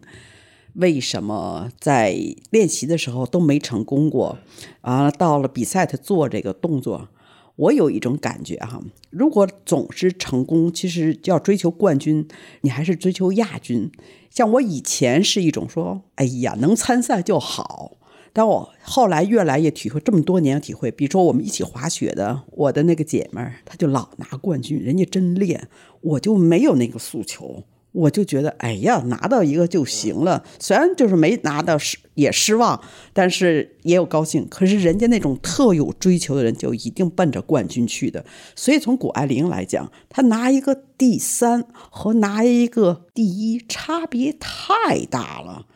[0.75, 2.15] 为什么在
[2.51, 4.37] 练习的时候都没成功过，
[4.83, 7.09] 啊，到了比赛她做这个动作，
[7.57, 12.29] 我有一种感觉哈，如果总是成功，其实要追求冠军，
[12.61, 13.91] 你还是追求亚军。
[14.31, 17.97] 像我以前是一种说，哎呀，能参赛就好。
[18.35, 25.69] 但我后来越来越体会，这么多年体会，比如说我们一起滑雪的，我的那个姐们儿，她就老拿冠军，人家真练，
[26.03, 27.63] 我就没有那个诉求。
[27.97, 30.45] 我就觉得，哎呀，拿到一个就行了。
[30.61, 32.79] 虽然就是没拿到失也失望，
[33.15, 34.47] 但是也有高兴。
[34.51, 38.23] 可是人家那种特有追求的人，就一定奔着冠军去的。
[38.55, 45.67] 所以从谷爱凌来讲，她拿一个第三和拿一个第一差别太大了。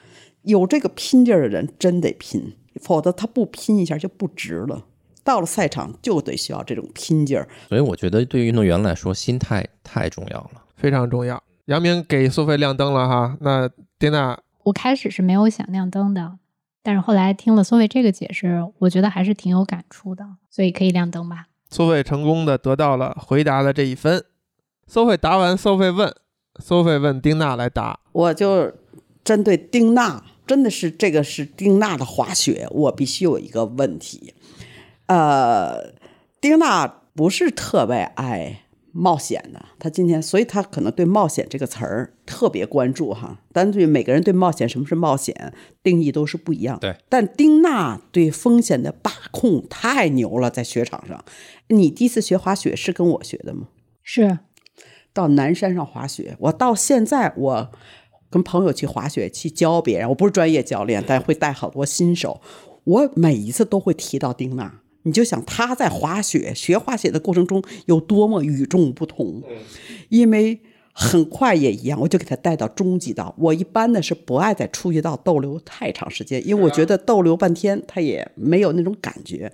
[0.43, 2.53] 有这个拼劲儿的人真得拼，
[2.83, 4.85] 否则他不拼一下就不值了。
[5.25, 7.49] 到了赛场就得需要这种拼劲儿。
[7.69, 10.65] 所以我觉得对于运动员来说，心态太重要了。
[10.77, 11.43] 非常重要。
[11.71, 16.37] 杨明给苏菲亮灯了哈，那丁娜我开始是没有想亮灯的，
[16.83, 21.47] 但是后来听了苏菲这个解释，我觉得还是挺有感触的，所以可以亮灯吧。
[21.71, 24.25] 苏菲成功的得到了回答的这一分。
[24.89, 26.13] 苏菲答完，苏菲问，
[26.59, 28.01] 苏菲问丁娜来答。
[28.11, 28.73] 我就
[29.23, 34.35] 针对丁娜，真的是这个是丁娜的滑雪，我必须有一个问题。
[35.07, 35.93] 呃，
[36.41, 43.39] 丁娜不是特别爱冒险的，他今天，所以他可能对冒险这个词儿特别关注哈。
[43.53, 46.79] 但对每个人对冒险什么是冒险定义都是不一样。
[46.81, 51.25] 对，但丁娜对风险的把控太牛了，在雪场上。
[51.69, 53.69] 你第一次学滑雪是跟我学的吗？
[54.03, 54.39] 是
[55.13, 57.73] 到南山上滑雪，我到现在我
[58.29, 62.41] 跟朋友去滑雪去教别人，我不是专业教练，但会带好多新手。
[62.85, 69.43] 我每一次都会提到丁娜，你就想他在滑雪学滑雪的过程中有多么与众不同，
[70.09, 70.61] 因为
[70.93, 73.35] 很快也一样，我就给他带到中级道。
[73.39, 79.51] 我一般呢是不爱在初级道逗留太长时间，因为我觉得逗留半天他也没有那种感觉。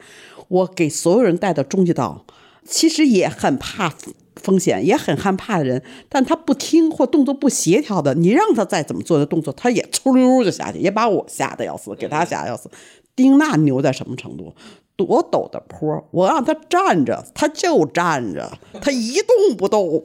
[0.49, 2.25] 我给所有人带到中级道，
[2.65, 3.95] 其实也很怕
[4.37, 12.71] 风险，也很害怕的人，但他不听或动作不协调的，你让他再怎么做的动作，他也嗖溜就下去，也把我吓得要死，给他吓得要死。
[13.15, 14.55] 丁娜牛在什么程度？
[14.97, 20.03] 多陡的坡，我让他站着，他就站着， 他一动不动。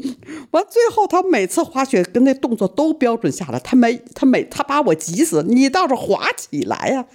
[0.51, 5.43] 完，最后他每次滑雪跟那动作都标准下来，他没，他每他把我急死。
[5.43, 7.06] 你倒是滑起来呀，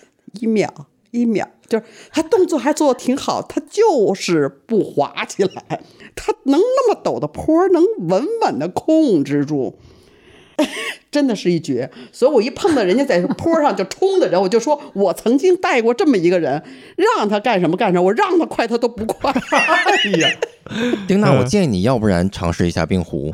[0.40, 5.82] 一秒一秒，就是他动作还做的挺好，他就是不滑起来。
[6.14, 9.78] 他能那么陡的坡，能稳稳的控制住。
[11.16, 16.62] 真的是一绝，所以我一碰到人家在坡上就冲的人，我就说，我曾经带过这么一个人，
[16.94, 19.32] 让他干什么干什么，我让他快他都不快。
[19.32, 20.28] 哎呀，
[21.08, 23.32] 丁娜，我建议你要不然尝试一下冰壶。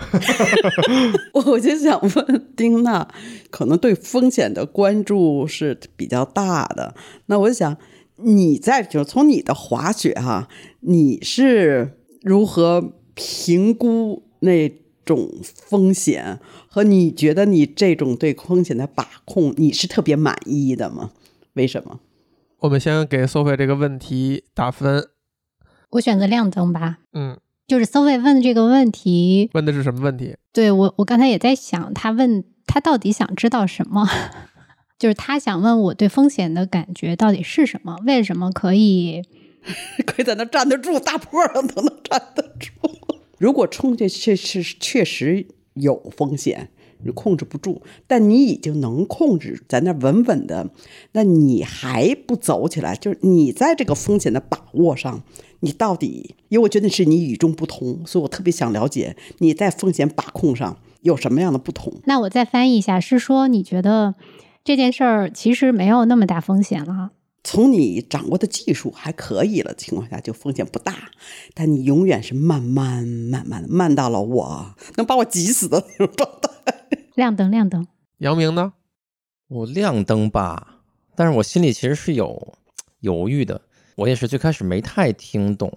[1.35, 3.09] 我就想问丁娜，
[3.51, 6.95] 可能对风险的关注是比较大的。
[7.27, 7.77] 那我想
[8.19, 10.47] 你在就从你的滑雪哈，
[10.83, 14.73] 你是如何评估那
[15.05, 16.39] 种风险？
[16.69, 21.11] 和你觉得你这种对风险的把控，你是特别满意的吗？
[21.55, 22.01] 为什么？
[22.61, 25.09] 我们先给 Sophie 这个问题打分。
[25.91, 26.99] 我选择亮灯吧。
[27.13, 30.37] 嗯，就是 Sophie 问的这个问题，问的是什么问题？
[30.53, 34.09] 对我，我刚才也在想，他问他到底想知道什么？
[34.99, 37.99] 就是他想问我对风险的感觉到底是什么？
[38.07, 39.23] 为什么可以
[40.07, 42.72] 可以在那站得住，大坡上都能站得住？
[43.43, 45.47] 如果冲下去是确实。
[45.75, 46.69] 有风险，
[47.03, 50.69] 你控制不住，但你已经能控制，在那稳稳的，
[51.13, 52.95] 那你还不走起来？
[52.95, 55.23] 就是你在这个风险的把握上，
[55.61, 56.35] 你到底？
[56.51, 61.91] 因为我觉得是你与众不同，所以我特别想了解你在风险把控上有什么样的不同。
[62.05, 64.15] 那我再翻译一下，是说你觉得
[64.63, 67.13] 这件事儿其实没有那么大风险了？
[67.45, 71.11] 从你掌握的技术还可以了情况下，就风险不大，
[71.55, 76.51] 但你永远是慢慢慢慢的，慢到了我能把我急死的那种状态。
[77.17, 77.87] 亮灯，亮灯。
[78.19, 78.75] 杨明呢？
[79.49, 80.79] 我亮灯吧，
[81.17, 82.55] 但是我心里其实是有
[83.01, 83.61] 犹豫的。
[83.97, 85.71] 我也是最开始没太听懂，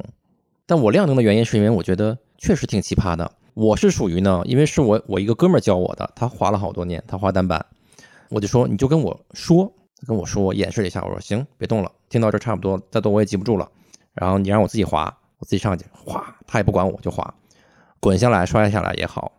[0.65, 3.30] 但我亮灯的原因是因为我觉得确实挺奇葩的。
[3.56, 7.65] 我是属于呢，因为是我我一个哥们儿教我的，他滑了好多年，他滑单板，
[8.30, 9.73] 我就说你就跟我说。
[9.97, 13.69] 他跟我说，演示了一下，我说行，别动了，听到这差不多，再动我也记不住了。
[14.13, 17.34] 然后你让我自己滑，我自己上去，哗，他也不管我，就滑，
[17.99, 19.31] 滚下来，摔下来也好。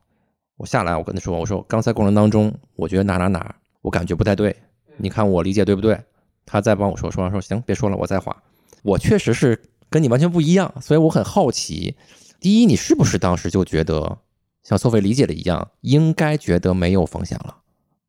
[0.56, 4.56] 我下来，我跟他说，我说刚才过程当中，我觉得哪哪哪，我感觉不太对，
[4.96, 6.00] 你看我理解对不对？
[6.46, 8.34] 他再帮我说，说完说行，别说了，我再滑。
[8.82, 11.96] 我确实是跟你完全不一样，所以我很好奇，
[12.40, 14.18] 第一，你是不是当时就觉得
[14.62, 17.58] 像苏菲理解的一样，应该觉得没有风险了，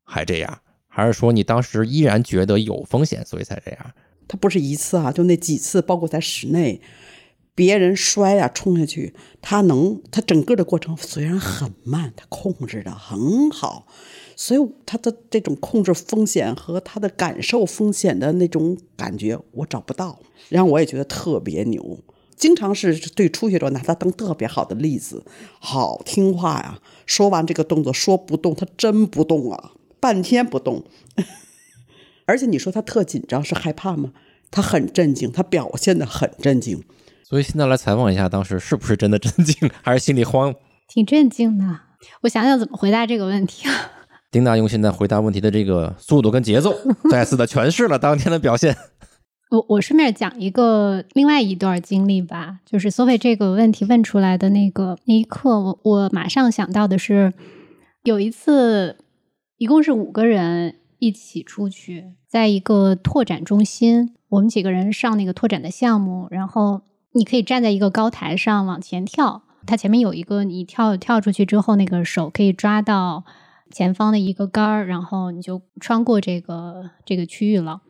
[0.04, 0.60] 还这样？
[0.98, 3.92] 还是说你当时依然觉得有风险，所以才这样？
[4.26, 6.80] 他不是一次啊，就那几次，包括在室内，
[7.54, 13.86] 别人摔呀、冲下去，他能，他整个的过程虽然很慢，他控制的很好，
[14.34, 22.00] 所以他的这种控制风险和他的感受风险的那种感觉，我找不到，然后我也觉得特别牛。
[22.36, 25.24] 经常是对初学者拿他当特别好的例子，
[25.60, 26.80] 好听话呀！
[27.06, 30.84] 说完这个动作，说不动，他真不动啊，半天不动。
[32.26, 34.12] 而且你说他特紧张是害怕吗？
[34.50, 36.82] 他很震惊，他表现的很震惊。
[37.24, 40.54] 所以现在来采访一下，当时是不是真的震惊，还是心里慌？
[40.88, 41.64] 挺震惊的。
[42.22, 43.74] 我想想怎么回答这个问题啊。
[44.30, 46.74] 丁大用现在回答问题的这个速度跟节奏，
[47.10, 48.76] 再次的诠释了当天的表现。
[49.50, 57.32] 我我顺便讲一个另外一段经历吧，就是所谓这个问题问出来的那个那一刻，我我马上想到的是，
[58.02, 58.98] 有一次，
[59.58, 73.24] 一共是五个人一起出去，在一个拓展中心，我们几个人上那个拓展的项目，然后你可以站在一个高台上往前跳，它前面有一个你跳跳出去之后，那个手可以抓到
[73.72, 77.82] 前方的一个杆儿，然后你就穿过这个这个区域了。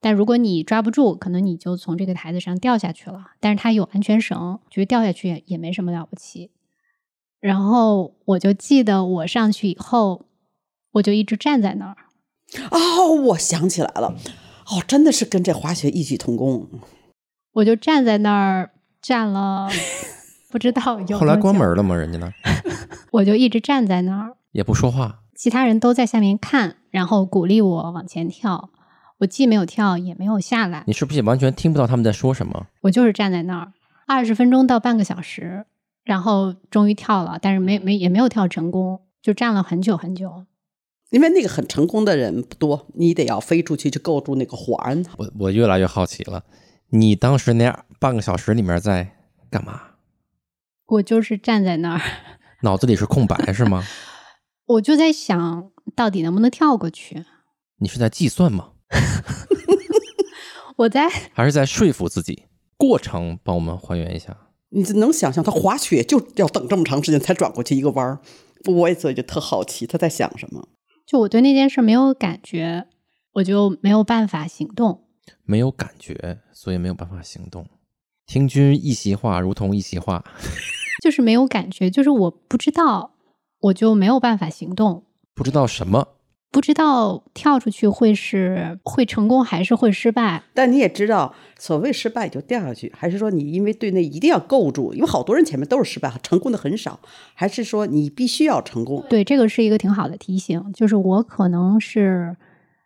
[0.00, 3.32] 但如果你抓不住，可能你就从这个台子上掉下去了。
[3.40, 6.50] 但是它有安全绳，就是掉下去也没什么了不起。
[7.40, 10.26] 然后我就记得我上去以后，
[10.94, 11.96] 我就一直站在那儿。
[12.70, 14.14] 哦，我想起来了，
[14.66, 16.68] 哦，真的是跟这滑雪异曲同工。
[17.54, 19.68] 我就站在那儿站了，
[20.50, 21.94] 不知道有后来关门了吗？
[21.94, 22.34] 人家那儿
[23.12, 25.20] 我就一直站在那儿，也不说话。
[25.34, 28.70] 其他人都在下面看，然后鼓励我往前跳。
[29.18, 32.66] 我既没有跳，也没有下来，你是不是也完全听不到他们在说什么？
[32.82, 33.72] 我就是站在那儿，
[34.06, 35.66] 二十分钟到半个小时，
[36.04, 40.44] 然后终于跳了，但是没没也没有跳成功，就站了很久很久。
[41.10, 45.04] 因为那个很成功的人不多，你得要飞出去去构筑那个环。
[45.16, 46.44] 我我越来越好奇了，
[46.90, 49.16] 你当时那半个小时里面在
[49.50, 49.80] 干嘛？
[50.86, 52.00] 我就是站在那儿，
[52.62, 53.84] 脑子里是空白是吗？
[54.66, 57.24] 我就在想到底能不能跳过去。
[57.78, 58.72] 你是在计算吗？
[60.76, 62.44] 我在还是在说服自己？
[62.76, 64.36] 过程帮我们还原一下。
[64.70, 68.18] 你就能想象他滑雪就要等这么长时间才转过去一个弯儿，
[68.66, 70.68] 我也所以就特好奇他在想什么。
[71.14, 72.88] 就我对那件事没有感觉，
[73.34, 75.04] 我就没有办法行动。
[75.44, 77.64] 没有感觉，所以没有办法行动。
[78.26, 80.24] 听君一席话，如同一席话。
[81.04, 83.14] 就是没有感觉，就是我不知道，
[83.60, 85.04] 我就没有办法行动，
[85.36, 86.04] 不知道什么，
[86.54, 90.40] 不知道跳出去会是会成功还是会失败。
[90.54, 94.94] 但你也知道，所谓失败就掉下去，还是说你因为对那一定要构住？
[94.94, 97.00] 因为好多人前面都是失败，成功的很少，
[97.34, 99.04] 还是说你必须要成功？
[99.10, 102.36] 对，这个是一个挺好的提醒，就是我可能是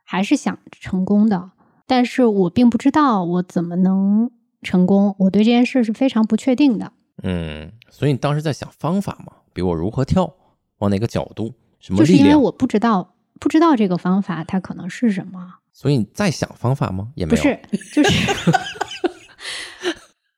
[0.02, 1.50] 还是想成功的，
[1.86, 4.30] 但是我并不知道我怎么能
[4.62, 6.90] 成功，我对这件事是非常不确定的。
[7.22, 9.34] 嗯，所以你当时在想方法嘛？
[9.52, 10.32] 比如我如何跳，
[10.78, 12.14] 往哪个角度，什么就是？
[12.14, 17.08] 因为我不知道不知道这个方法它可能是什么，所以你在想方法吗？
[17.14, 17.36] 也没有。
[17.36, 17.58] 不是，
[17.92, 18.10] 就是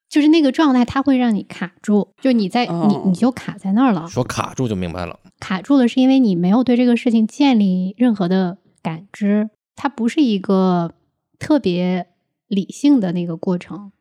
[0.09, 4.09] 就是那个状态，它会让你卡住，就你在、哦你你就卡在那儿了。
[4.09, 5.19] 说卡住就明白了。
[5.39, 10.93] 卡住了，是因为你没有对这个事情建立任何的感知，它不是一个
[11.39, 12.09] 特别
[12.49, 13.93] 理性的那个过程。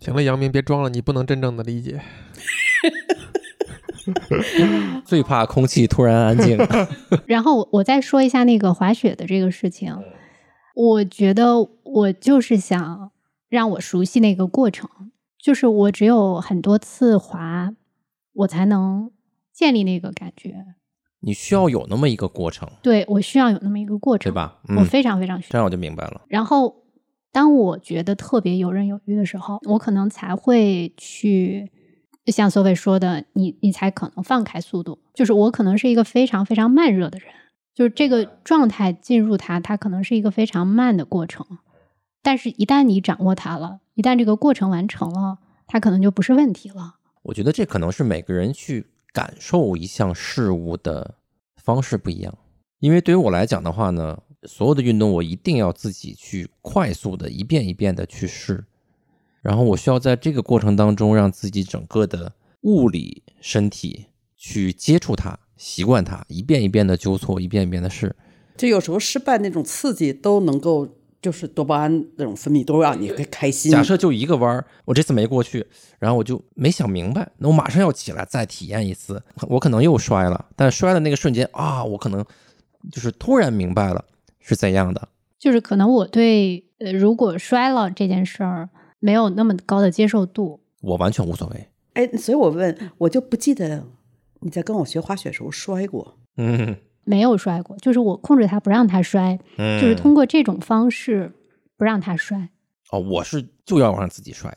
[0.00, 2.00] 行了，杨明，别装了，你不能真正的理解。
[5.04, 6.58] 最怕空气突然安静。
[7.26, 9.96] 然后我我再说一下那个滑雪的这个事情，
[10.74, 13.10] 我觉得我就是想
[13.48, 14.88] 让我熟悉那个过程，
[15.38, 17.72] 就是我只有很多次滑，
[18.32, 19.10] 我才能
[19.52, 20.54] 建立那个感觉。
[21.22, 24.34] 你需要有那么一个过程，对我需要有那么一个过程，对？
[24.34, 24.58] 吧？
[24.68, 25.50] 我嗯，非常非常需要。
[25.50, 26.22] 这样我就明白了。
[26.28, 26.74] 然后，
[27.30, 31.70] 当我觉得特别游刃有余的时候，我可能才会去
[32.24, 34.98] 就像所谓说的，你你才可能放开速度。
[35.14, 37.28] 就是我可能是一个非常非常慢热的人，
[37.74, 41.46] 就是这个状态进入它，它可能是一个非常慢的过程。
[42.22, 46.96] 但是，一旦你掌握它了，一旦这个过程完成了，它可能就不是问题了。
[47.22, 51.14] 我觉得这可能是每个人去感受一项事物的
[51.56, 52.36] 方式不一样。
[52.78, 58.64] 因为对于我来讲的话呢，所有的运动我一定要自己去快速的一遍一遍的去试，
[59.42, 62.32] 然后我需要在这个过程当中让自己整个的
[62.62, 68.14] 物理身体去接触它、习惯它，一遍一遍的纠错，一遍一遍的试。
[68.56, 70.86] 就有时候失败那种刺激都能够，
[71.22, 73.72] 就是多巴胺那种分泌都让你开心。
[73.72, 75.66] 假设就一个弯儿，我这次没过去，
[75.98, 82.22] 然后我就没想明白，那我马上要起来再体验一次，我可能又摔了，但摔的那个瞬间啊，我可能
[82.92, 84.04] 就是突然明白了
[84.38, 85.08] 是怎样的。
[85.38, 88.68] 就是可能我对呃，如果摔了这件事儿
[89.00, 90.60] 没有那么高的接受度。
[90.82, 91.68] 我完全无所谓。
[91.94, 93.84] 哎，所以我问，我就不记得
[94.40, 96.16] 你在跟我学滑雪时候摔过。
[96.36, 101.32] 嗯没有摔过，就是我控制他不让他摔，嗯，就是通过这种方式
[101.76, 102.50] 不让他摔。
[102.92, 104.56] 哦，我是就要让自己摔。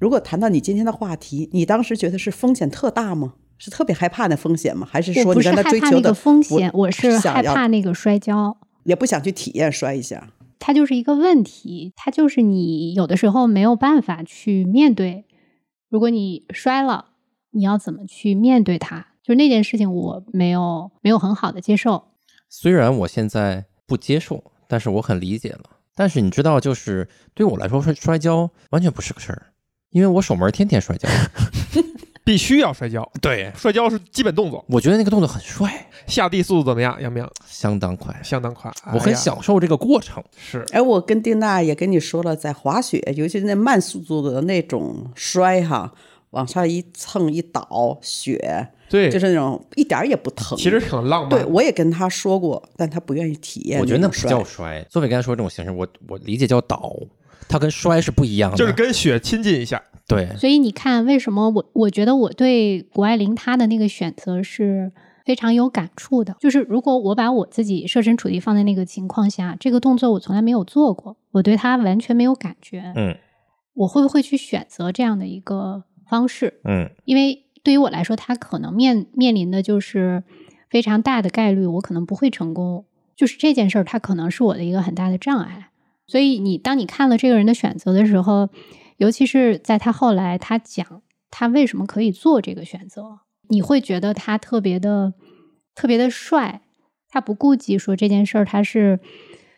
[0.00, 3.34] 如果谈到你今天的话题，你当时觉得是风险特大吗？
[3.58, 4.88] 是特别害怕那风险吗？
[4.90, 8.56] 还是说你在他害怕那个追求的风险，我是害想要怕那个摔跤。
[8.82, 10.32] 也不想去体验摔一下？
[10.64, 15.24] 它就是一个问题，它就是你有的时候没有办法去面对。
[15.88, 17.06] 如果你摔了，
[17.50, 19.08] 你要怎么去面对它？
[19.24, 22.04] 就那件事情，我没有没有很好的接受。
[22.48, 25.64] 虽然我现在不接受，但是我很理解了。
[25.96, 29.52] 但是你知道，就是对我来说，摔摔跤完全不是个事儿，
[29.90, 31.08] 因为我守门天天摔跤。
[32.24, 34.64] 必须要摔跤，对，摔跤是基本动作。
[34.68, 36.96] 我觉得那个动作很帅，下地速度怎么样？
[37.00, 40.22] 杨明，相当快，相当快，我很享受这个过程。
[40.36, 45.92] 是哎，我跟丁娜也跟你说了，在滑雪，尤其是那慢速度的那种摔哈，
[46.30, 50.56] 往上一蹭一倒雪，对，就是那种一点儿也不疼。
[50.56, 51.44] 其实挺浪漫对。
[51.46, 53.80] 我也跟他说过，但他不愿意体验。
[53.80, 56.94] 我觉得那不摔叫摔，作为刚才说这种形式，我我理解叫倒，
[57.48, 58.56] 它跟摔是不一样的。
[58.56, 64.92] 就是跟雪亲近一下，对，所以你看，为什么我我觉得我对谷爱凌她的那个选择是
[65.24, 66.36] 非常有感触的。
[66.40, 73.16] 就是如果我把我自己设身处地放在那个情况下，这个动作我从来没有做过，我对它完全没有感觉，嗯
[73.74, 76.60] 我会不会去选择这样的一个方式？
[76.64, 80.22] 嗯因为对于我来说，它可能面面临的就是
[80.68, 82.84] 非常大的概率，我可能不会成功。
[83.14, 85.68] 就是这件事儿，它可能是我的一个很大的障碍。
[86.06, 88.48] 所以你当你看了这个人的选择的时候，
[88.98, 95.14] 尤其是在他后来他讲他为什么可以做这个选择，你会觉得他特别的
[95.74, 96.62] 特别的帅，
[97.08, 99.00] 他不顾及说这件事儿他是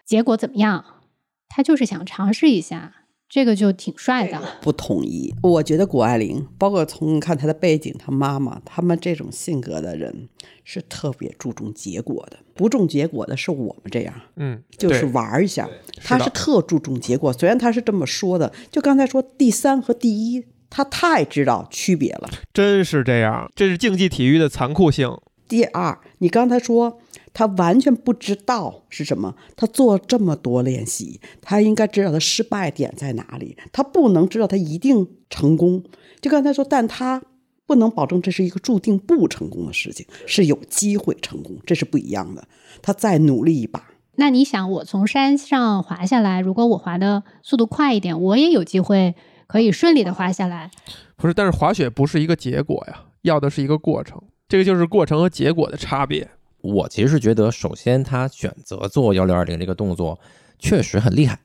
[0.05, 1.03] 结果怎么样，
[1.49, 3.04] 他就是想尝试一下，
[3.35, 4.41] 这个就挺帅的。
[4.61, 5.35] 不统一。
[5.43, 10.29] 我觉得谷爱凌，包括从看她的背景，她妈妈，他们这种性格的人
[10.63, 14.15] 是特别注重结果的，不重结果的是我们这样。
[14.37, 15.69] 嗯，就是玩一下，
[16.05, 17.33] 他是特注重结果。
[17.33, 22.31] 虽然他是这么说的，就刚才说第三和第一，他太知道区别了。
[22.53, 25.13] 真是这样，这是竞技体育的残酷性。
[25.49, 27.01] 第二，你刚才说
[27.35, 35.83] 他完全不知道是什么，他做这么多练习，他应该知道他失败点在哪里，他不能知道他一定成功。
[36.23, 37.21] 就刚才说，但他
[37.67, 42.47] 不能保证这是一个注定不成功的事情，是有机会成功，这是不一样的。
[42.81, 49.15] 他再努力一把，那你想，我从山上滑下来，如果我滑的速度快一点，我也有机会
[49.49, 50.71] 可以顺利的滑下来。
[51.17, 54.23] 不是，但是滑雪不是一个结果呀，要的是一个过程。
[54.47, 56.31] 这个就是过程和结果的差别。
[56.65, 60.19] 我其实是觉得，首先他选择做幺六二零这个动作
[60.59, 61.39] 确实很厉害，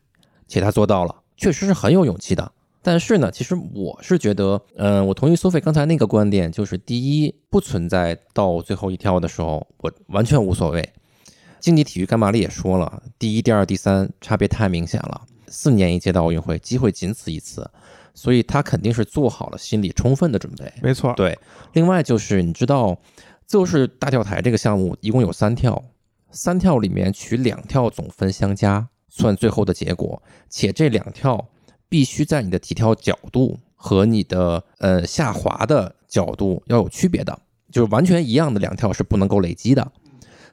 [0.47, 2.51] 且他做到了，确实是很有勇气的。
[2.81, 10.89] 但是呢，其实我是觉得，嗯、我同意苏菲刚才那个观点，就是第一，不存在到最后一跳的时候，我完全无所谓。
[11.59, 17.69] 竞技体育干嘛里也说了，第一、第二、第三差别太明显了，四年一届的奥运会，机会仅此一次，
[18.13, 20.71] 所以他肯定是做好了心理充分的准备。
[20.81, 21.37] 没错，对，
[21.73, 22.97] 另外就是你知道，
[23.49, 25.83] 就是大跳台这个项目一共有三跳，
[26.29, 31.49] 三跳里面取两跳总分相加算最后的结果，且这两跳
[31.89, 37.39] 必须在你的起跳角度和你的呃下滑的角度要有区别的，
[37.71, 39.91] 就是完全一样的两跳是不能够累积的。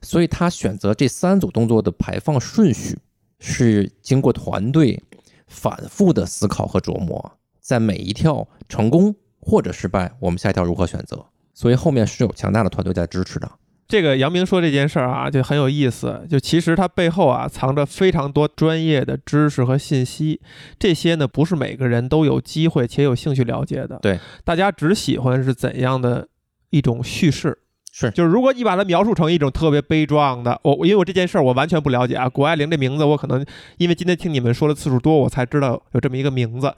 [0.00, 2.98] 所以他选择这三组动作的排放顺序
[3.38, 5.02] 是经过团队
[5.46, 11.26] 反复的思考和琢磨，在每一跳成功或者失败，我们下一跳如何选择。
[11.56, 13.50] 所以后面是有强大的团队在支持的。
[13.88, 16.26] 这个杨明说这件事儿啊，就很有意思。
[16.28, 20.40] 就其实它背后啊，藏着非常多专业的知识和信息。
[20.78, 23.98] 这些呢，不是每个人都有机会且有兴趣了解的。
[24.02, 26.28] 对，大家只喜欢是怎样的
[26.70, 27.58] 一种叙事。
[27.92, 33.42] 是就是如果你把它描述成一种特别悲壮的，我因为我这件事儿我完全不了解啊，谷爱凌这名字我可能
[33.78, 36.74] 因为今天听你们说的次数多，我才知道有这么一个名字。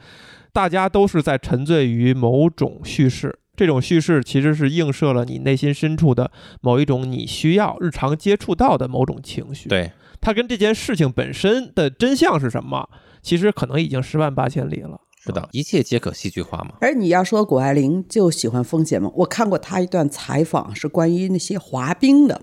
[0.52, 6.30] 大家都是在沉醉于某种叙事，这种叙事其实是映射了你内心深处的
[6.60, 9.90] 某一种你需要日常接触到的某种情绪。，对，
[10.20, 12.88] 它跟这件事情本身的真相是什么，
[13.20, 15.00] 其实可能已经十万八千里了。
[15.20, 16.74] 是的，一切皆可戏剧化嘛。
[16.80, 19.10] 而你要说谷爱凌就喜欢风险吗？
[19.16, 22.40] 我看过她一段采访，是关于那些滑冰的。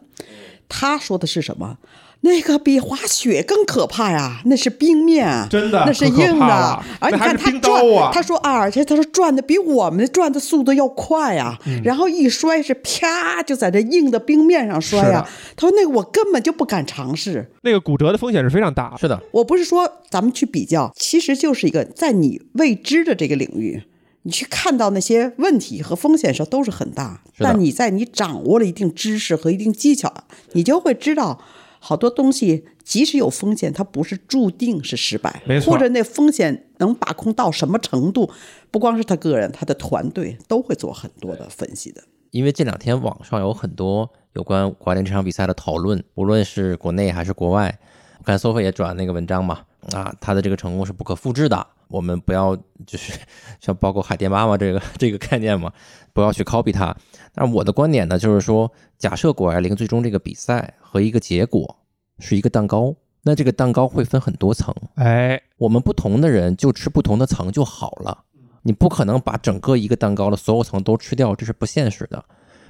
[0.67, 1.77] 她说的是什么？
[2.25, 15.53] 那个比滑雪更可怕呀，那是冰面，真的那是硬的，而你那还是冰看他转，啊他说啊，而且他说转的比我们转的速度要快呀，嗯然后一摔是啪就在这硬的冰面上摔呀是。
[15.55, 17.51] 他说那个我根本就不敢尝试。
[17.61, 18.97] 那个骨折的风险是非常大的。
[18.97, 23.83] 是的，我不是说咱们去比较，其实就是一个在你未知的这个领域，
[24.23, 27.21] 你去看到那些问题和风险的时候都是很大。
[27.37, 30.11] 是但你在你掌握了一定知识和一定技巧，
[30.53, 31.41] 你就会知道
[31.87, 38.31] 好多东西，即使有风险，它不是注定是失败，没错或者那风险能把控到什么程度，
[38.71, 42.01] 不光是他个人，他的团队都会做很多的分析的。
[42.31, 47.77] 因为这两天网上有很多有关国联这场比赛的讨论，无论是国内还是国外。
[48.17, 49.61] 我看 Sophie 也转那个文章嘛，
[49.93, 52.55] 啊，他的这个成功是不可复制的，我们不要
[52.85, 53.13] 就是
[53.61, 55.71] 像包括海淀妈妈这个 这个概念嘛，
[56.13, 56.95] 不要去 copy 它。
[57.33, 61.77] 但是我的观点呢，就是说，假设谷爱凌最终这个比赛和一个结果
[62.19, 68.23] 是一个蛋糕，那这个蛋糕会分很多层，哎，我们不同的人就吃不同的层就好了。
[68.63, 72.23] 你不可能把整个一个蛋糕的所有层都吃掉，这是不现实的。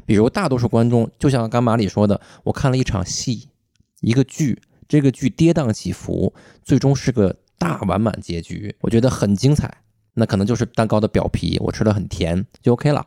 [0.06, 3.48] 比如大多数观众，就像甘马里说的，我看了一场戏，
[4.02, 9.74] 一个剧，这个剧跌宕起伏，最终是个大完满结局，我觉得很精彩。
[10.14, 13.06] 那可能就是蛋糕的表皮，我吃的很甜就 OK 了。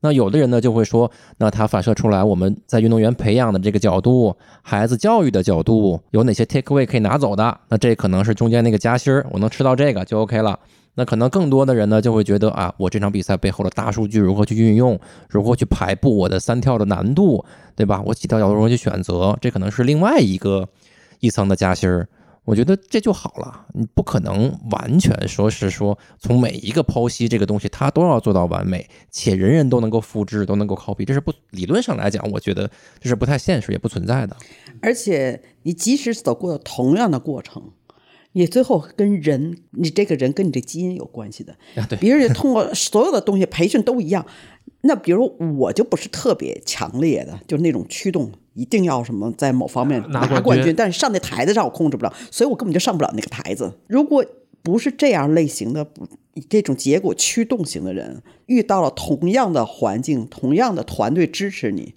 [0.00, 7.60] 那有的人呢就会说，那它反射出来我们在运动员培养的这个角度，孩子教育的角度，有哪些 take away 可以拿走的？
[7.68, 10.58] 那这可能是中间那个夹心儿，我能吃到这个就 OK 了。
[10.94, 17.44] 那可能更多的人呢就会觉得啊，我这场比赛背后的大数据如何去运用，如何去排布我的三跳的难度，
[17.76, 18.02] 对吧？
[18.04, 20.68] 我几条角度如何去选择，这可能是另外一个
[21.20, 22.08] 一层的夹心儿。
[22.44, 32.68] 我觉得这就好了，你不可能完全说是说从每一个剖析这个东西，它都要做到完美，且人人都能够复制，都能够 copy，这是不理论上来讲，我觉得
[32.98, 34.36] 这是不太现实，也不存在的。
[34.80, 37.72] 而且你即使走过同样的过程，
[38.32, 41.52] 你最后跟人，你这个人跟你这基因有关系的。
[41.76, 44.26] 啊，对，别人通过所有的东西培训都一样。
[44.82, 53.72] 那比如我就不是特别强烈的，就是那种驱动，一定要什么在某方面拿冠军拿冠军，但是上那台子上我控制不了，所以我根本就上不了那个台子。
[53.86, 54.24] 如果
[54.62, 56.06] 不是这样类型的，不
[56.48, 61.94] 这种结果驱动型的人，遇到了同样的环境、同样的团队支持你，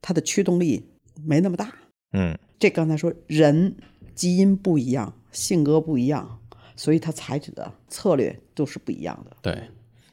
[0.00, 0.88] 他的驱动力
[1.24, 1.74] 没那么大。
[2.12, 3.76] 嗯，这刚才说人
[4.14, 6.38] 基因不一样，性格不一样，
[6.76, 9.36] 所以他采取的策略都是不一样的。
[9.42, 9.64] 对，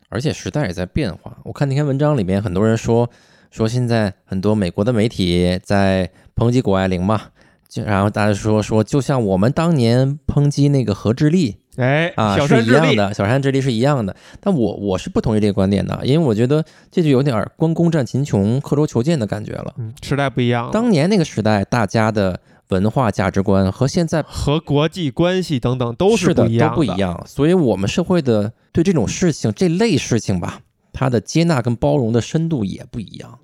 [0.10, 1.40] 而且时代也在变化。
[1.44, 3.10] 我看那篇文章里面，很多人说
[3.56, 7.22] 说现在很多美国的媒体在抨击谷爱凌嘛，
[7.70, 14.14] 就然后大家说说，就像我们当年抨击那个何智丽哎，啊是一样的，小山智丽是一样的。
[14.41, 19.74] 但我我是不同意这个观点的，因为我觉得这就有点关公战秦琼、刻舟求剑的感觉了。
[19.78, 22.38] 嗯，时代不一样，当年那个时代，大家的
[22.72, 26.88] 文化价值观和现在和国际关系等等都是的不一样，都不一。
[26.97, 27.24] 样。
[27.26, 30.60] 所以，我们社会的对这种事情、这类事情吧，
[30.91, 33.38] 它的接纳跟包容的深度也不一样，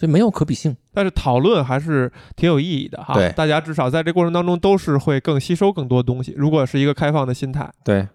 [0.00, 0.74] 所以没有可比性。
[0.94, 3.12] 但是讨论还是挺有意义的哈。
[3.12, 6.32] 对大家至少在这过程当中都是会更吸收更多东西。
[6.38, 8.08] 如果是一个开放的心态，对，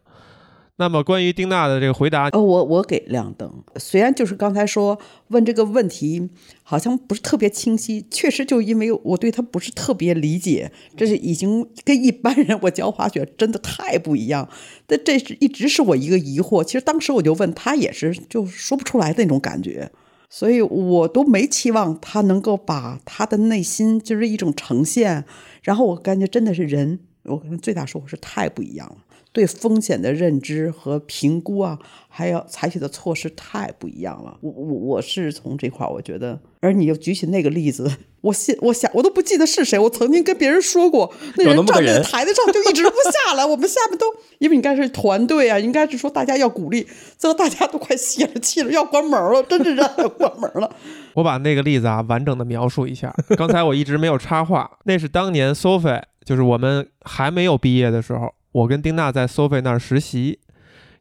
[0.78, 6.28] 那么关于丁娜的这个回答，呃，我我给亮灯，虽然就是刚才说问这个问题
[6.64, 14.50] 好像不是特别清晰，确实就因为我对他不是特别理解，这是已经跟一般人我教滑雪真的太不一样。
[14.88, 16.64] 但这是一直是我一个疑惑。
[16.64, 19.92] 其实当时我就问他，也是就说不出来的那种感觉，
[20.30, 25.26] 所以我都没期望他能够把他的内心就是一种呈现。
[25.64, 28.98] 然后我感觉真的是人，我可能最大收获是太不一样了。
[29.36, 31.78] 对风险的认知和评估啊，
[32.08, 34.38] 还有采取的措施太不一样了。
[34.40, 44.06] 我我我是从这块儿，我觉得，而你又举起那个例子，我现我想我都不记得是谁，我曾经跟别人说过，那人站在台子上就一直不下来，我们下面都
[44.40, 50.74] 因为应该是团队啊，应该是说大家要鼓励，最后大家都快泄了气了，要关门了，真是要关门了。
[51.16, 53.14] 我把那个例子啊完整的描述一下。
[53.36, 60.40] 刚才我一直没有插话，那是当年 Sophie，就是我们还没有毕业的时候，我跟丁娜在 Sophie 那儿实习，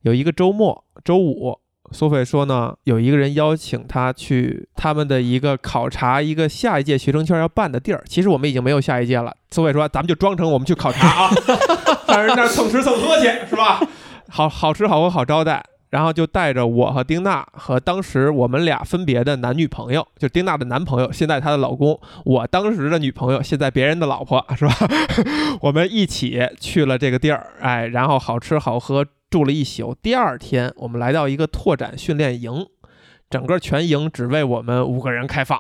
[0.03, 1.61] 有一个周末，周五。
[1.93, 8.03] 苏菲说呢，有一个人邀请他去他们的一个考察一个下一届学生圈要办的地儿。
[8.09, 9.33] 其实我们已经没有下一届了。
[9.53, 11.31] 苏菲说，咱们就装成我们去考察啊，
[12.09, 13.81] 在人那儿蹭吃蹭喝去，是吧？
[14.29, 15.65] 好好吃好喝好招待。
[15.95, 24.75] 然后就带着我和丁娜和当时我们俩分别的男女朋友，就丁娜的男朋友，现在她的老公，我当时的女朋友，现在别人的老婆，是吧？
[25.63, 29.97] 我们一起去了这个地儿，哎，然后好吃好喝，住了一宿。
[30.03, 32.67] 第二天，我们来到一个拓展训练营，
[33.31, 35.57] 整个全营只为我们五个人开放。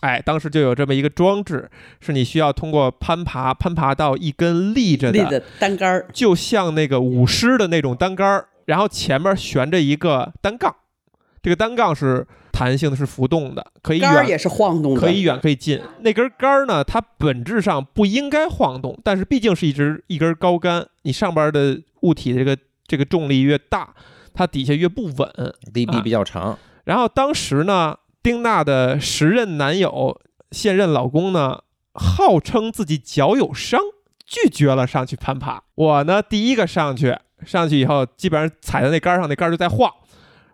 [0.00, 10.76] 哎，当时就有这么一个装置，是你需要通过攀爬，攀爬到一根立着的，单杆儿，就像那个舞狮的那种单杆儿，然后前面悬着一个单杠，
[11.42, 15.80] 这个单杠是弹性的，是浮动的，可以远杆也是晃动的，可以远可以近。
[16.00, 22.54] 那根杆儿呢，它本质上不应该晃动，但是毕竟是一支一根高杆，你上边的物体这个
[22.86, 23.94] 这个重力越大，
[24.34, 25.54] 它底下越不稳。
[25.72, 31.62] 力臂比较长，然后当时呢，丁娜的时任男友、现任老公呢，
[31.94, 33.80] 号称自己脚有伤，
[34.26, 35.62] 拒绝了上去攀爬。
[35.74, 39.92] 我呢，第一个上去，上去以后，基本上踩在那杆儿上，那杆儿就在晃，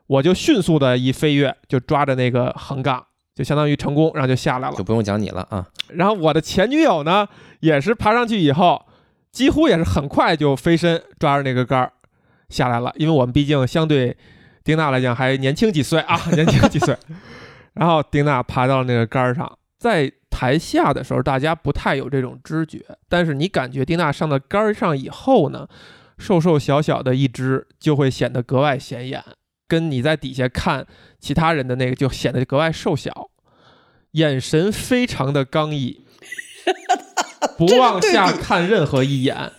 [0.07, 3.05] 我就迅速的一飞跃，就抓着那个横杠，
[3.35, 4.85] 就相当于成功，然后就下来了就。
[4.85, 5.67] 不用讲你了啊。
[5.89, 7.27] 然后我的前女友呢，
[7.61, 8.87] 也是爬上去以后，
[9.33, 11.93] 几乎也是很快就飞身抓着那个杆儿
[12.49, 14.17] 下来了，因为我们毕竟相对
[14.63, 16.97] 丁娜来讲还年轻几岁啊， 年轻几岁。
[17.75, 25.67] 然后丁娜爬到了那个杆儿上，在台下的时候，大家不太有这种知觉，但是你感觉丁娜上到杆儿上以后呢，
[26.19, 29.23] 瘦瘦小小的一只就会显得格外显眼，
[29.67, 30.87] 跟你在底下看
[31.19, 33.31] 其他人的那个就显得格外瘦小，
[34.13, 36.05] 眼神非常的刚毅，
[37.59, 39.53] 不往下看任何一眼，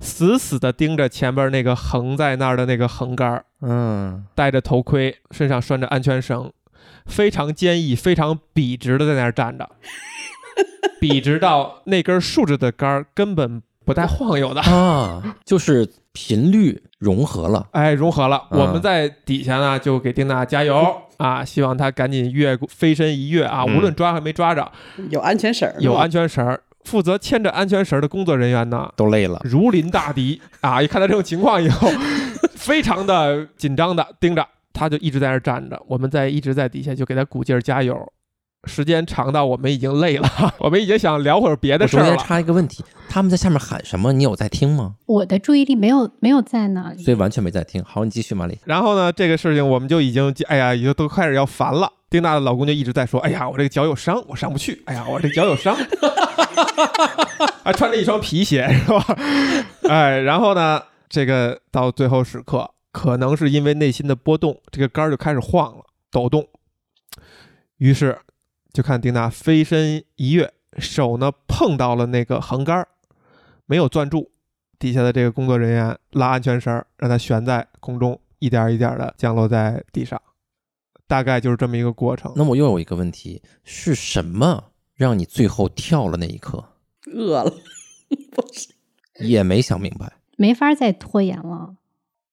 [0.00, 6.52] 死死地盯着前边那个横在那儿的那个横杆儿，嗯，戴着头盔，身上拴着安全绳，
[7.06, 9.70] 非常坚毅、非常笔直的在那儿站着，
[11.00, 14.60] 笔直到那根竖着的杆儿根本不带晃悠的。
[14.62, 17.66] 啊，就是频率融合了。
[17.72, 18.46] 哎，融合了。
[18.50, 21.44] 嗯我们在底下呢，就给丁娜加油啊！
[21.44, 23.64] 希望她赶紧越过飞身一跃啊！
[23.66, 24.70] 嗯无论抓还没抓着，
[25.10, 30.80] 有安全绳儿，有安全绳儿，负责牵着安全绳儿的工作人员呢，都累了，如临大敌啊！
[30.80, 31.88] 一看到这种情况以后，
[32.56, 38.12] 非常的紧张的盯着，他就一直在那儿站着，我们在一直在底下就给他鼓劲儿加油。
[38.66, 42.16] 时间长到我们已经累了， 我们已经想聊会儿别的事儿了。
[42.16, 44.12] 插一个问题，他们在下面喊什么？
[44.12, 44.94] 你有在听吗？
[45.06, 47.02] 我的注意力没有没有在那里。
[47.02, 47.82] 所以完全没在听。
[47.84, 48.58] 好，你继续，马里。
[48.64, 51.90] 然后呢，这个事情我们就已经，哎呀，已经都开始要烦了。
[52.10, 54.80] 丁娜的老公就一直在说：“哎呀，我这个脚有伤，我上不去。
[54.86, 55.76] 哎呀，我这脚有伤。
[57.64, 59.04] ”还穿着一双皮鞋是吧？
[59.90, 66.46] 哎，然后呢，这个到最后时刻，可能是因为内心的波动，这个杆儿就开始晃了，抖动。
[67.78, 68.16] 于是
[68.74, 72.88] 就看丁娜飞身一跃，手呢碰到了那个横杆儿，
[73.66, 74.32] 没有攥住。
[74.80, 80.20] 底下的这个工作人员拉安全绳，让它悬在空中，一点儿一点的降落在地上。
[81.06, 82.32] 大概就是这么一个过程。
[82.34, 86.64] 那我又有一个问题，是什么让你最后跳了那一刻？
[87.14, 87.50] 饿了，
[88.34, 88.74] 不是
[89.20, 90.14] 也没想明白。
[90.36, 91.76] 没法再拖延了，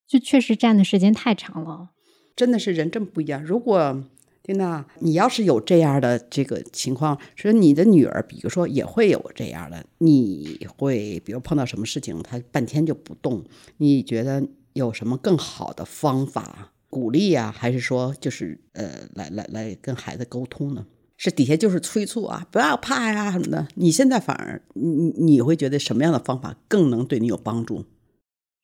[0.08, 1.92] 就确实站的时间太长了。
[2.36, 3.44] 真的是人真不一样。
[3.44, 4.04] 如果
[4.52, 13.44] 丁娜，你要是有这样的这个情况，说你的女儿，比如说也会有这样的，你会比如碰到什么事情，她半天就不动，
[13.78, 20.86] 你觉得有什么更好的方法鼓励呀、还是说就是呃，来来来跟孩子沟通呢？
[21.16, 23.68] 是底下就是催促啊，不要怕呀什么的。
[23.76, 27.86] 你现在反而你你你会觉得什么样的方法更能对你有帮助？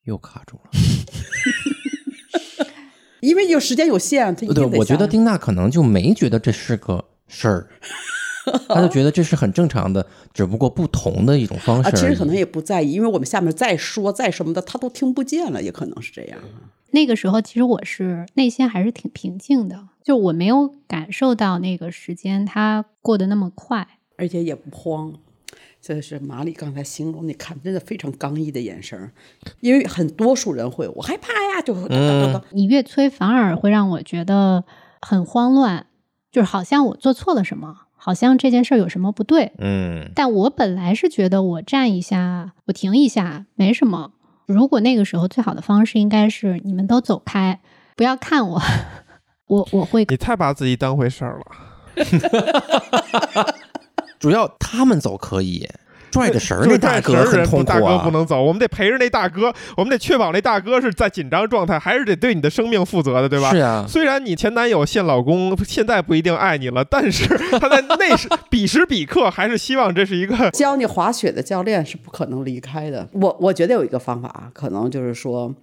[0.06, 0.72] 又卡住了。
[3.22, 7.68] 因为有时间有限，他一对，定得我觉得下丁娜可能就没觉得这是个事儿，
[8.70, 11.96] 她就觉得这是很正常的，只不过不同的一种方式啊，已。
[11.96, 16.40] 其实可能也不在意，因为我们下面再说再什么的，他都听不见了，也可能是这样。
[16.92, 23.88] 那个时候，其实我是内心还是挺平静的，就我没有感受到那个时间它过得那么快。
[24.18, 25.14] 而且也不慌。
[25.88, 29.10] 这是马里刚才形容，你看真的非常刚毅的眼神，
[29.62, 34.66] 因为很多数人会我害怕呀，就哒哒哒哒你越催，反而会让我觉得
[35.02, 35.86] 很慌乱，
[36.30, 39.54] 就是好像我做错了什么，好像这件事儿有什么不对。
[39.60, 44.12] 嗯，但我本来是觉得我站一下，我停一下没什么。
[44.46, 47.62] 如果那个时候最好的方式应该是你们都走开，
[47.96, 48.62] 不要看我，
[49.48, 51.46] 我我会你太把自己当回事儿了。
[54.20, 55.68] 主要他们走可以，
[56.12, 58.10] 拽着绳儿那就是大拽绳儿哥很痛苦大哥不啊。
[58.12, 63.52] 能走，我们得陪着那大哥，我们得确保那大哥是在紧张状态，还是得对你的生命负责的，对吧？
[63.52, 67.28] 是啊，虽然你前男友现老公现在不一定爱你了，但是
[67.60, 73.08] 他在那时彼时彼刻还是希望这是一个 教你滑雪的教练是不可能离开的。
[73.14, 75.54] 我我觉得有一个方法啊，可能就是说。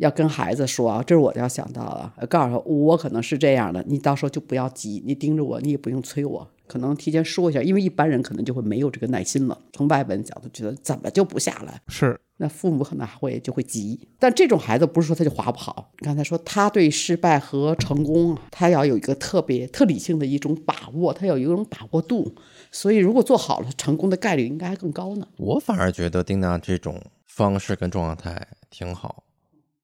[0.00, 9.58] 要跟孩子说啊，这是我要想到的，告诉他我可能是这样的，你到时候就不要急，你盯着我，你也不用催我，可能提前说一下，因为一般人可能就会没有这个耐心了。
[9.74, 11.80] 从外本角度觉得怎么就不下来？
[11.88, 14.00] 是那父母可能还会就会急。
[14.18, 22.34] 但这种孩子不是说他就滑不好，刚才说他对失败和成功啊，他要有一个特别特理性的一种把握，他有一种把握度。
[22.72, 25.28] 所以如果做好了，成功的概率应该还更高呢。
[25.36, 29.24] 我反而觉得丁娜这种方式跟状态挺好，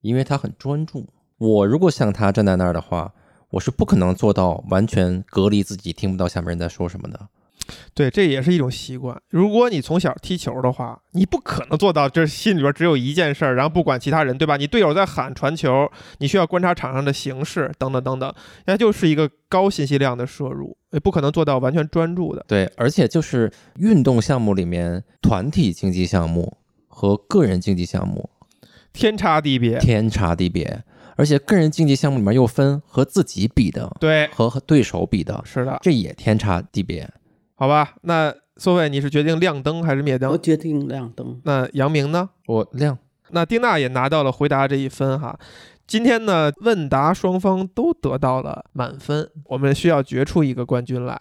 [0.06, 1.06] 因为他很专注。
[1.38, 3.12] 我如果像他站在那儿的话，
[3.50, 7.28] 我是不可能做到完全隔离自己，听不到下面人在说什么的。
[7.94, 9.20] 对，这也是一种习惯。
[9.28, 14.56] 如果你从小踢球的话，你不可能做到这心里边只有一件事儿，然后不管其他人，对吧？
[14.56, 18.32] 你队友在喊传球，你需要观察场上的形势，等等等等，
[18.66, 22.44] 那就是一个高信息量的摄入，也不可能做到完全专注的。
[22.46, 28.30] 对，而且就是运动项目里面，团体竞技项目和个人竞技项目
[28.96, 29.78] 天差地别。
[29.78, 30.82] 天差地别，
[31.16, 37.08] 而且个人竞技项目里面又分和自己比的对，和和对手比的，是的，这也天差地别。
[37.54, 37.94] 好吧。
[38.02, 40.38] 那苏伟，你是决定亮灯还是灭灯我？
[40.38, 41.38] 决定亮灯。
[41.44, 42.30] 那杨明呢？
[42.46, 42.98] 我亮，
[43.30, 45.38] 那丁娜也拿到了回答这一分哈。
[45.86, 51.20] 今天呢，问答双方都得到了满分，我们需要决出一个冠军来。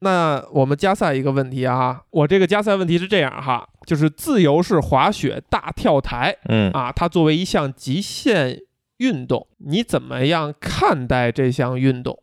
[0.00, 8.60] 那我们加赛一个问题啊，我这个加赛问题是这样哈，就是自由式滑雪大跳台嗯啊，它作为一项极限
[8.98, 12.22] 运动，你怎么样看待这项运动？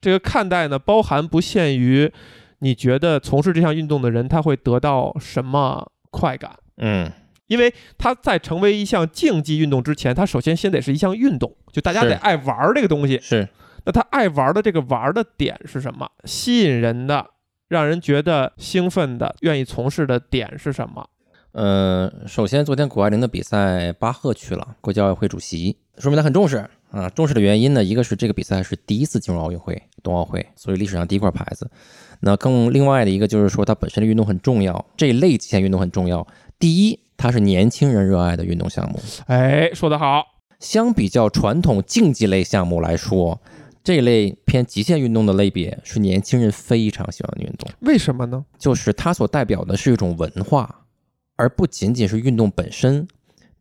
[0.00, 2.12] 这个看待呢，包含不限于
[2.60, 6.52] 你觉得从事这项运动的人他会得到什么快感。
[6.78, 7.10] 嗯，
[7.46, 13.18] 因为它在成为一项竞技运动之前，它首先先得是一项运动，就大家得爱玩儿这个东西。
[13.20, 13.48] 是
[13.84, 16.10] 那他爱玩的这个玩的点是什么？
[16.24, 17.24] 吸引人的，
[17.68, 21.08] 让人觉得兴奋的，愿意从事的点是什么？
[21.52, 27.08] 呃，首先，昨天谷爱凌的比赛，巴赫去了，国际奥委会主席，说明他很重视啊。
[27.10, 31.70] 重视的原因呢，一个是这个比赛是第一次进入奥运会、冬奥会，所以历史上第一块牌子。
[32.20, 36.26] 那更另外的一个就是说，它本身的运动很重要，这一类极限运动很重要。
[36.58, 40.24] 第一，它是年轻人热爱的运动项目，哎，说得好，
[40.60, 43.40] 相比较传统竞技类项目来说，
[43.86, 47.70] 这类偏极限运动的类别是年轻人非常喜欢的运动。
[47.82, 48.44] 为什么呢？
[48.58, 50.80] 就是它所代表的是一种文化，
[51.36, 53.06] 而不仅仅是运动本身。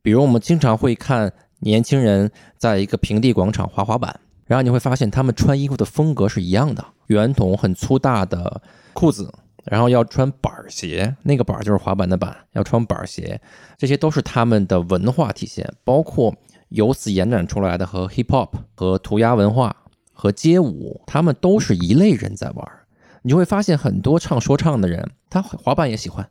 [0.02, 8.64] 比如我们经常会看年轻人在一个平地广场滑滑板，然后你会发现他们穿衣服的风格是一样的，圆筒很粗大的
[8.94, 9.32] 裤子，
[9.66, 13.40] 然后要穿板儿鞋，那个板儿就是滑板的板，要穿板儿鞋，
[13.78, 16.36] 这些都是他们的文化体现，包括
[16.70, 19.76] 由此延展出来的和 hip hop 和涂鸦文化
[20.16, 22.88] 和街舞，他们都是一类人在玩儿。
[23.22, 26.28] 你就会发现很多唱说唱的人，他滑板也喜欢，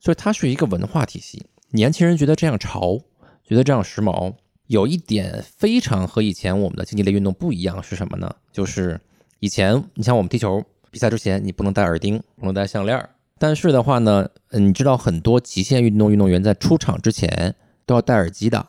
[0.00, 1.46] 所以它是一个文化体系。
[1.70, 2.98] 年轻人觉得这样潮，
[3.44, 4.34] 觉得这样时髦。
[4.66, 8.30] 有一点非常和以前我们的竞技类运动不一样是什么呢？
[8.52, 9.00] 就是
[9.40, 13.08] 以前你像我们踢球比赛之前，你不能戴耳钉，不能戴项链。
[13.38, 17.54] 但是的话呢，嗯你知道很多极限运动运动员在出场之前
[17.86, 18.66] 都要戴耳机的，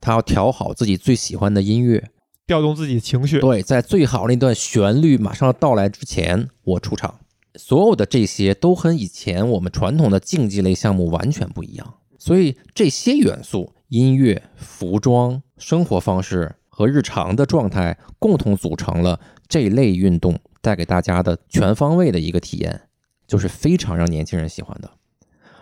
[0.00, 2.10] 他要调好自己最喜欢的音乐，
[2.46, 3.40] 调动自己的情绪。
[3.40, 7.20] 对，在最好那段旋律马上要到来之前，我出场。
[7.56, 11.94] 所有的这些都和以前我们传统的竞技类项目完全不一样。
[12.18, 22.82] 所以这些元素，音乐、服装、生活方式和日常的状态，共同组成了这类运动带给大家的全方位的一个体验，
[23.26, 24.90] 就是非常让年轻人喜欢的。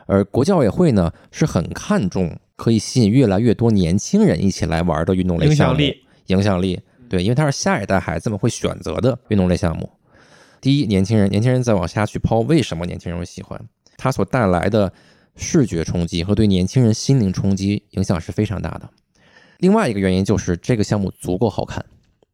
[0.07, 5.81] 而国际奥委会呢，是很看重可以吸引越来越多年轻人一起来玩的运动类项目。
[5.81, 9.89] 影响力，影响力，对，因为它是下一代孩子们会选择的运动类项目。
[10.61, 13.61] 第一，年轻人，年轻人再往下去抛，为什么年轻人会喜欢？
[13.97, 14.93] 它所带来的
[15.37, 18.89] 视觉冲击和对年轻人心灵冲击影响是非常大的。
[19.59, 21.85] 另外一个原因就是这个项目足够好看。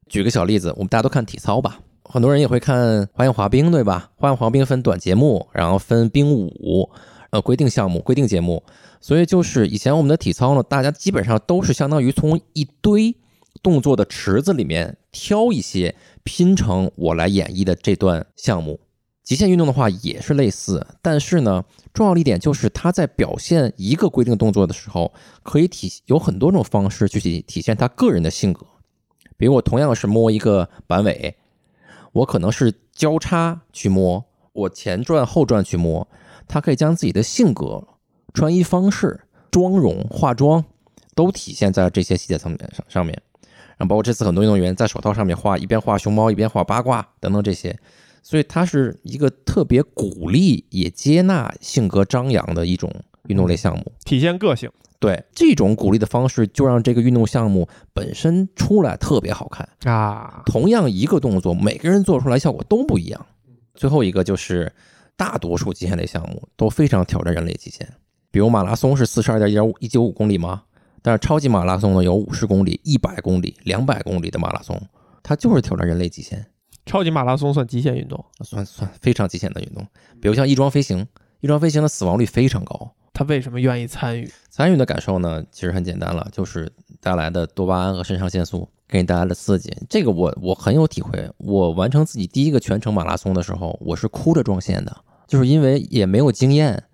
[0.08, 4.10] 举个小例子，我们大家都看体操吧，很多人也会看花样滑冰，对吧？
[4.16, 6.90] 花样滑冰分短节目，然后分冰舞，
[7.30, 8.62] 呃，规定项目、规定节目。
[9.00, 13.14] 所以就是以前我们的体操呢，大家基本上都是相当于从一堆
[13.62, 18.80] 动作的池子里面挑一些拼成我来演绎的这段项目。
[19.22, 28.66] 极限运动的话也是类似，但是呢，重要的一点就是它在表现一个规定动作的时候，可以体有很多种方式去体体现他个人的性格。
[29.36, 31.36] 比如我同样是摸一个板尾，
[32.12, 36.08] 我可能是交叉去摸，我前转后转去摸，
[36.46, 37.86] 他可以将自己的性格、
[38.32, 40.64] 穿衣方式、妆容、化妆
[41.14, 43.20] 都体现在这些细节层面上上面。
[43.78, 47.78] 然后包括这次很多运动员在手套上面画，一边画熊猫一边画八卦等等这些，
[48.22, 52.92] 所以它是一个特别鼓励也接纳性格张扬的一种
[53.28, 53.92] 运动类项目。
[54.04, 59.68] 体现个性对这种鼓励的方式，就让这个运动项目本身出来特别好看。
[59.84, 63.26] 啊，同样一个动作，每个人做出来效果都不一样。
[63.74, 64.72] 最后一个就是，
[65.16, 67.88] 大多数极限类项目都非常挑战人类极限，
[68.32, 70.64] 比如马拉松是四十二点一点五一九五公里吗？
[71.08, 74.78] 但是超级马拉松呢有五十公里、一百公里、两百公里的马拉松，
[75.22, 76.44] 它就是挑战人类极限，
[76.84, 79.82] 超级马拉松算极限运动，算算非常极限的运动。
[80.20, 81.06] 比如像翼装飞行，
[81.40, 82.92] 翼装飞行的死亡率非常高。
[83.14, 84.30] 他为什么愿意参与？
[84.50, 89.74] 参与的感受呢，其实很简单了，就是带来的多巴胺和肾上腺素给你带来的刺激。
[89.88, 91.26] 这个我我很有体会。
[91.38, 94.94] 我完成自己第一个全程马拉松的时候，我是哭着撞线的，
[95.26, 96.84] 就是因为也没有经验，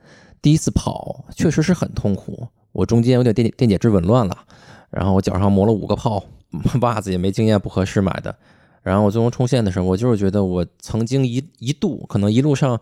[0.41, 2.47] 第一次跑确实是很痛苦。
[2.75, 4.37] 我中间有点电电解质紊乱了，
[4.91, 6.23] 然后我脚上磨了五个泡，
[6.83, 8.37] 袜子也没经验，不合适买的。
[8.83, 12.79] 然后我最终冲线的时候，我就是觉得我曾经一一度可能一路上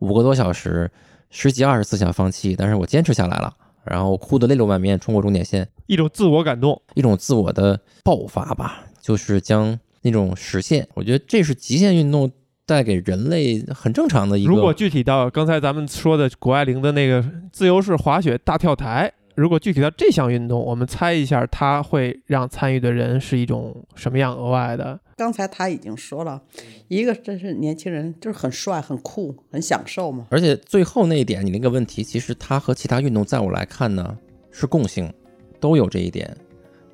[0.00, 0.90] 五个多小时。
[1.28, 3.52] 十几二十次想放弃，但是我坚持下来了，
[3.84, 10.86] 然后哭得泪流满面，冲过终点线，一种自我感动，一种自我的爆发吧，就是将那种实现。
[10.94, 12.30] 我觉得这是极限运动
[12.64, 14.50] 带给人类很正常的一个。
[14.50, 17.22] 如果具体到刚才咱们说的谷爱凌的那个
[17.52, 19.12] 自由式滑雪大跳台。
[19.36, 24.98] 如果具体到这项运动，我们猜一下，它会让参与的人是一种什么样额外的？
[25.14, 26.40] 刚才他已经说了，
[26.88, 30.26] 一个真是年轻人，就是很帅、很酷、很享受嘛。
[30.30, 34.16] 而且最后那一点，你那个问题，其实它和其他运动在我来看呢
[34.50, 35.12] 是共性，
[35.60, 36.34] 都有这一点。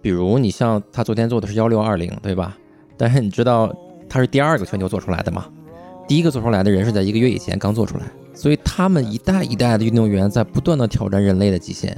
[0.00, 2.58] 比如你像他昨天做的是幺六二零，对吧？
[2.96, 3.72] 但是你知道
[4.08, 5.48] 他是第二个全球做出来的吗？
[6.08, 11.96] 第一个做出来的人是在一个月以前刚做出来，所以他们一代一代的运动员在不断的挑战人类的极限。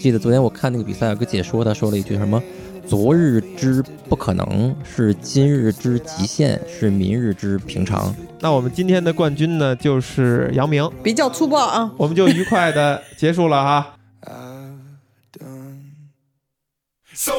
[0.00, 2.42] 记得昨天我看那个比赛，有个解说，他说了一句什么
[2.86, 13.94] ：“昨日之不可能是今日之极限，是明日之平常。”那我们今天的冠军呢，就是杨明，比较粗暴啊，我们就愉快的结束了哈。
[17.14, 17.32] So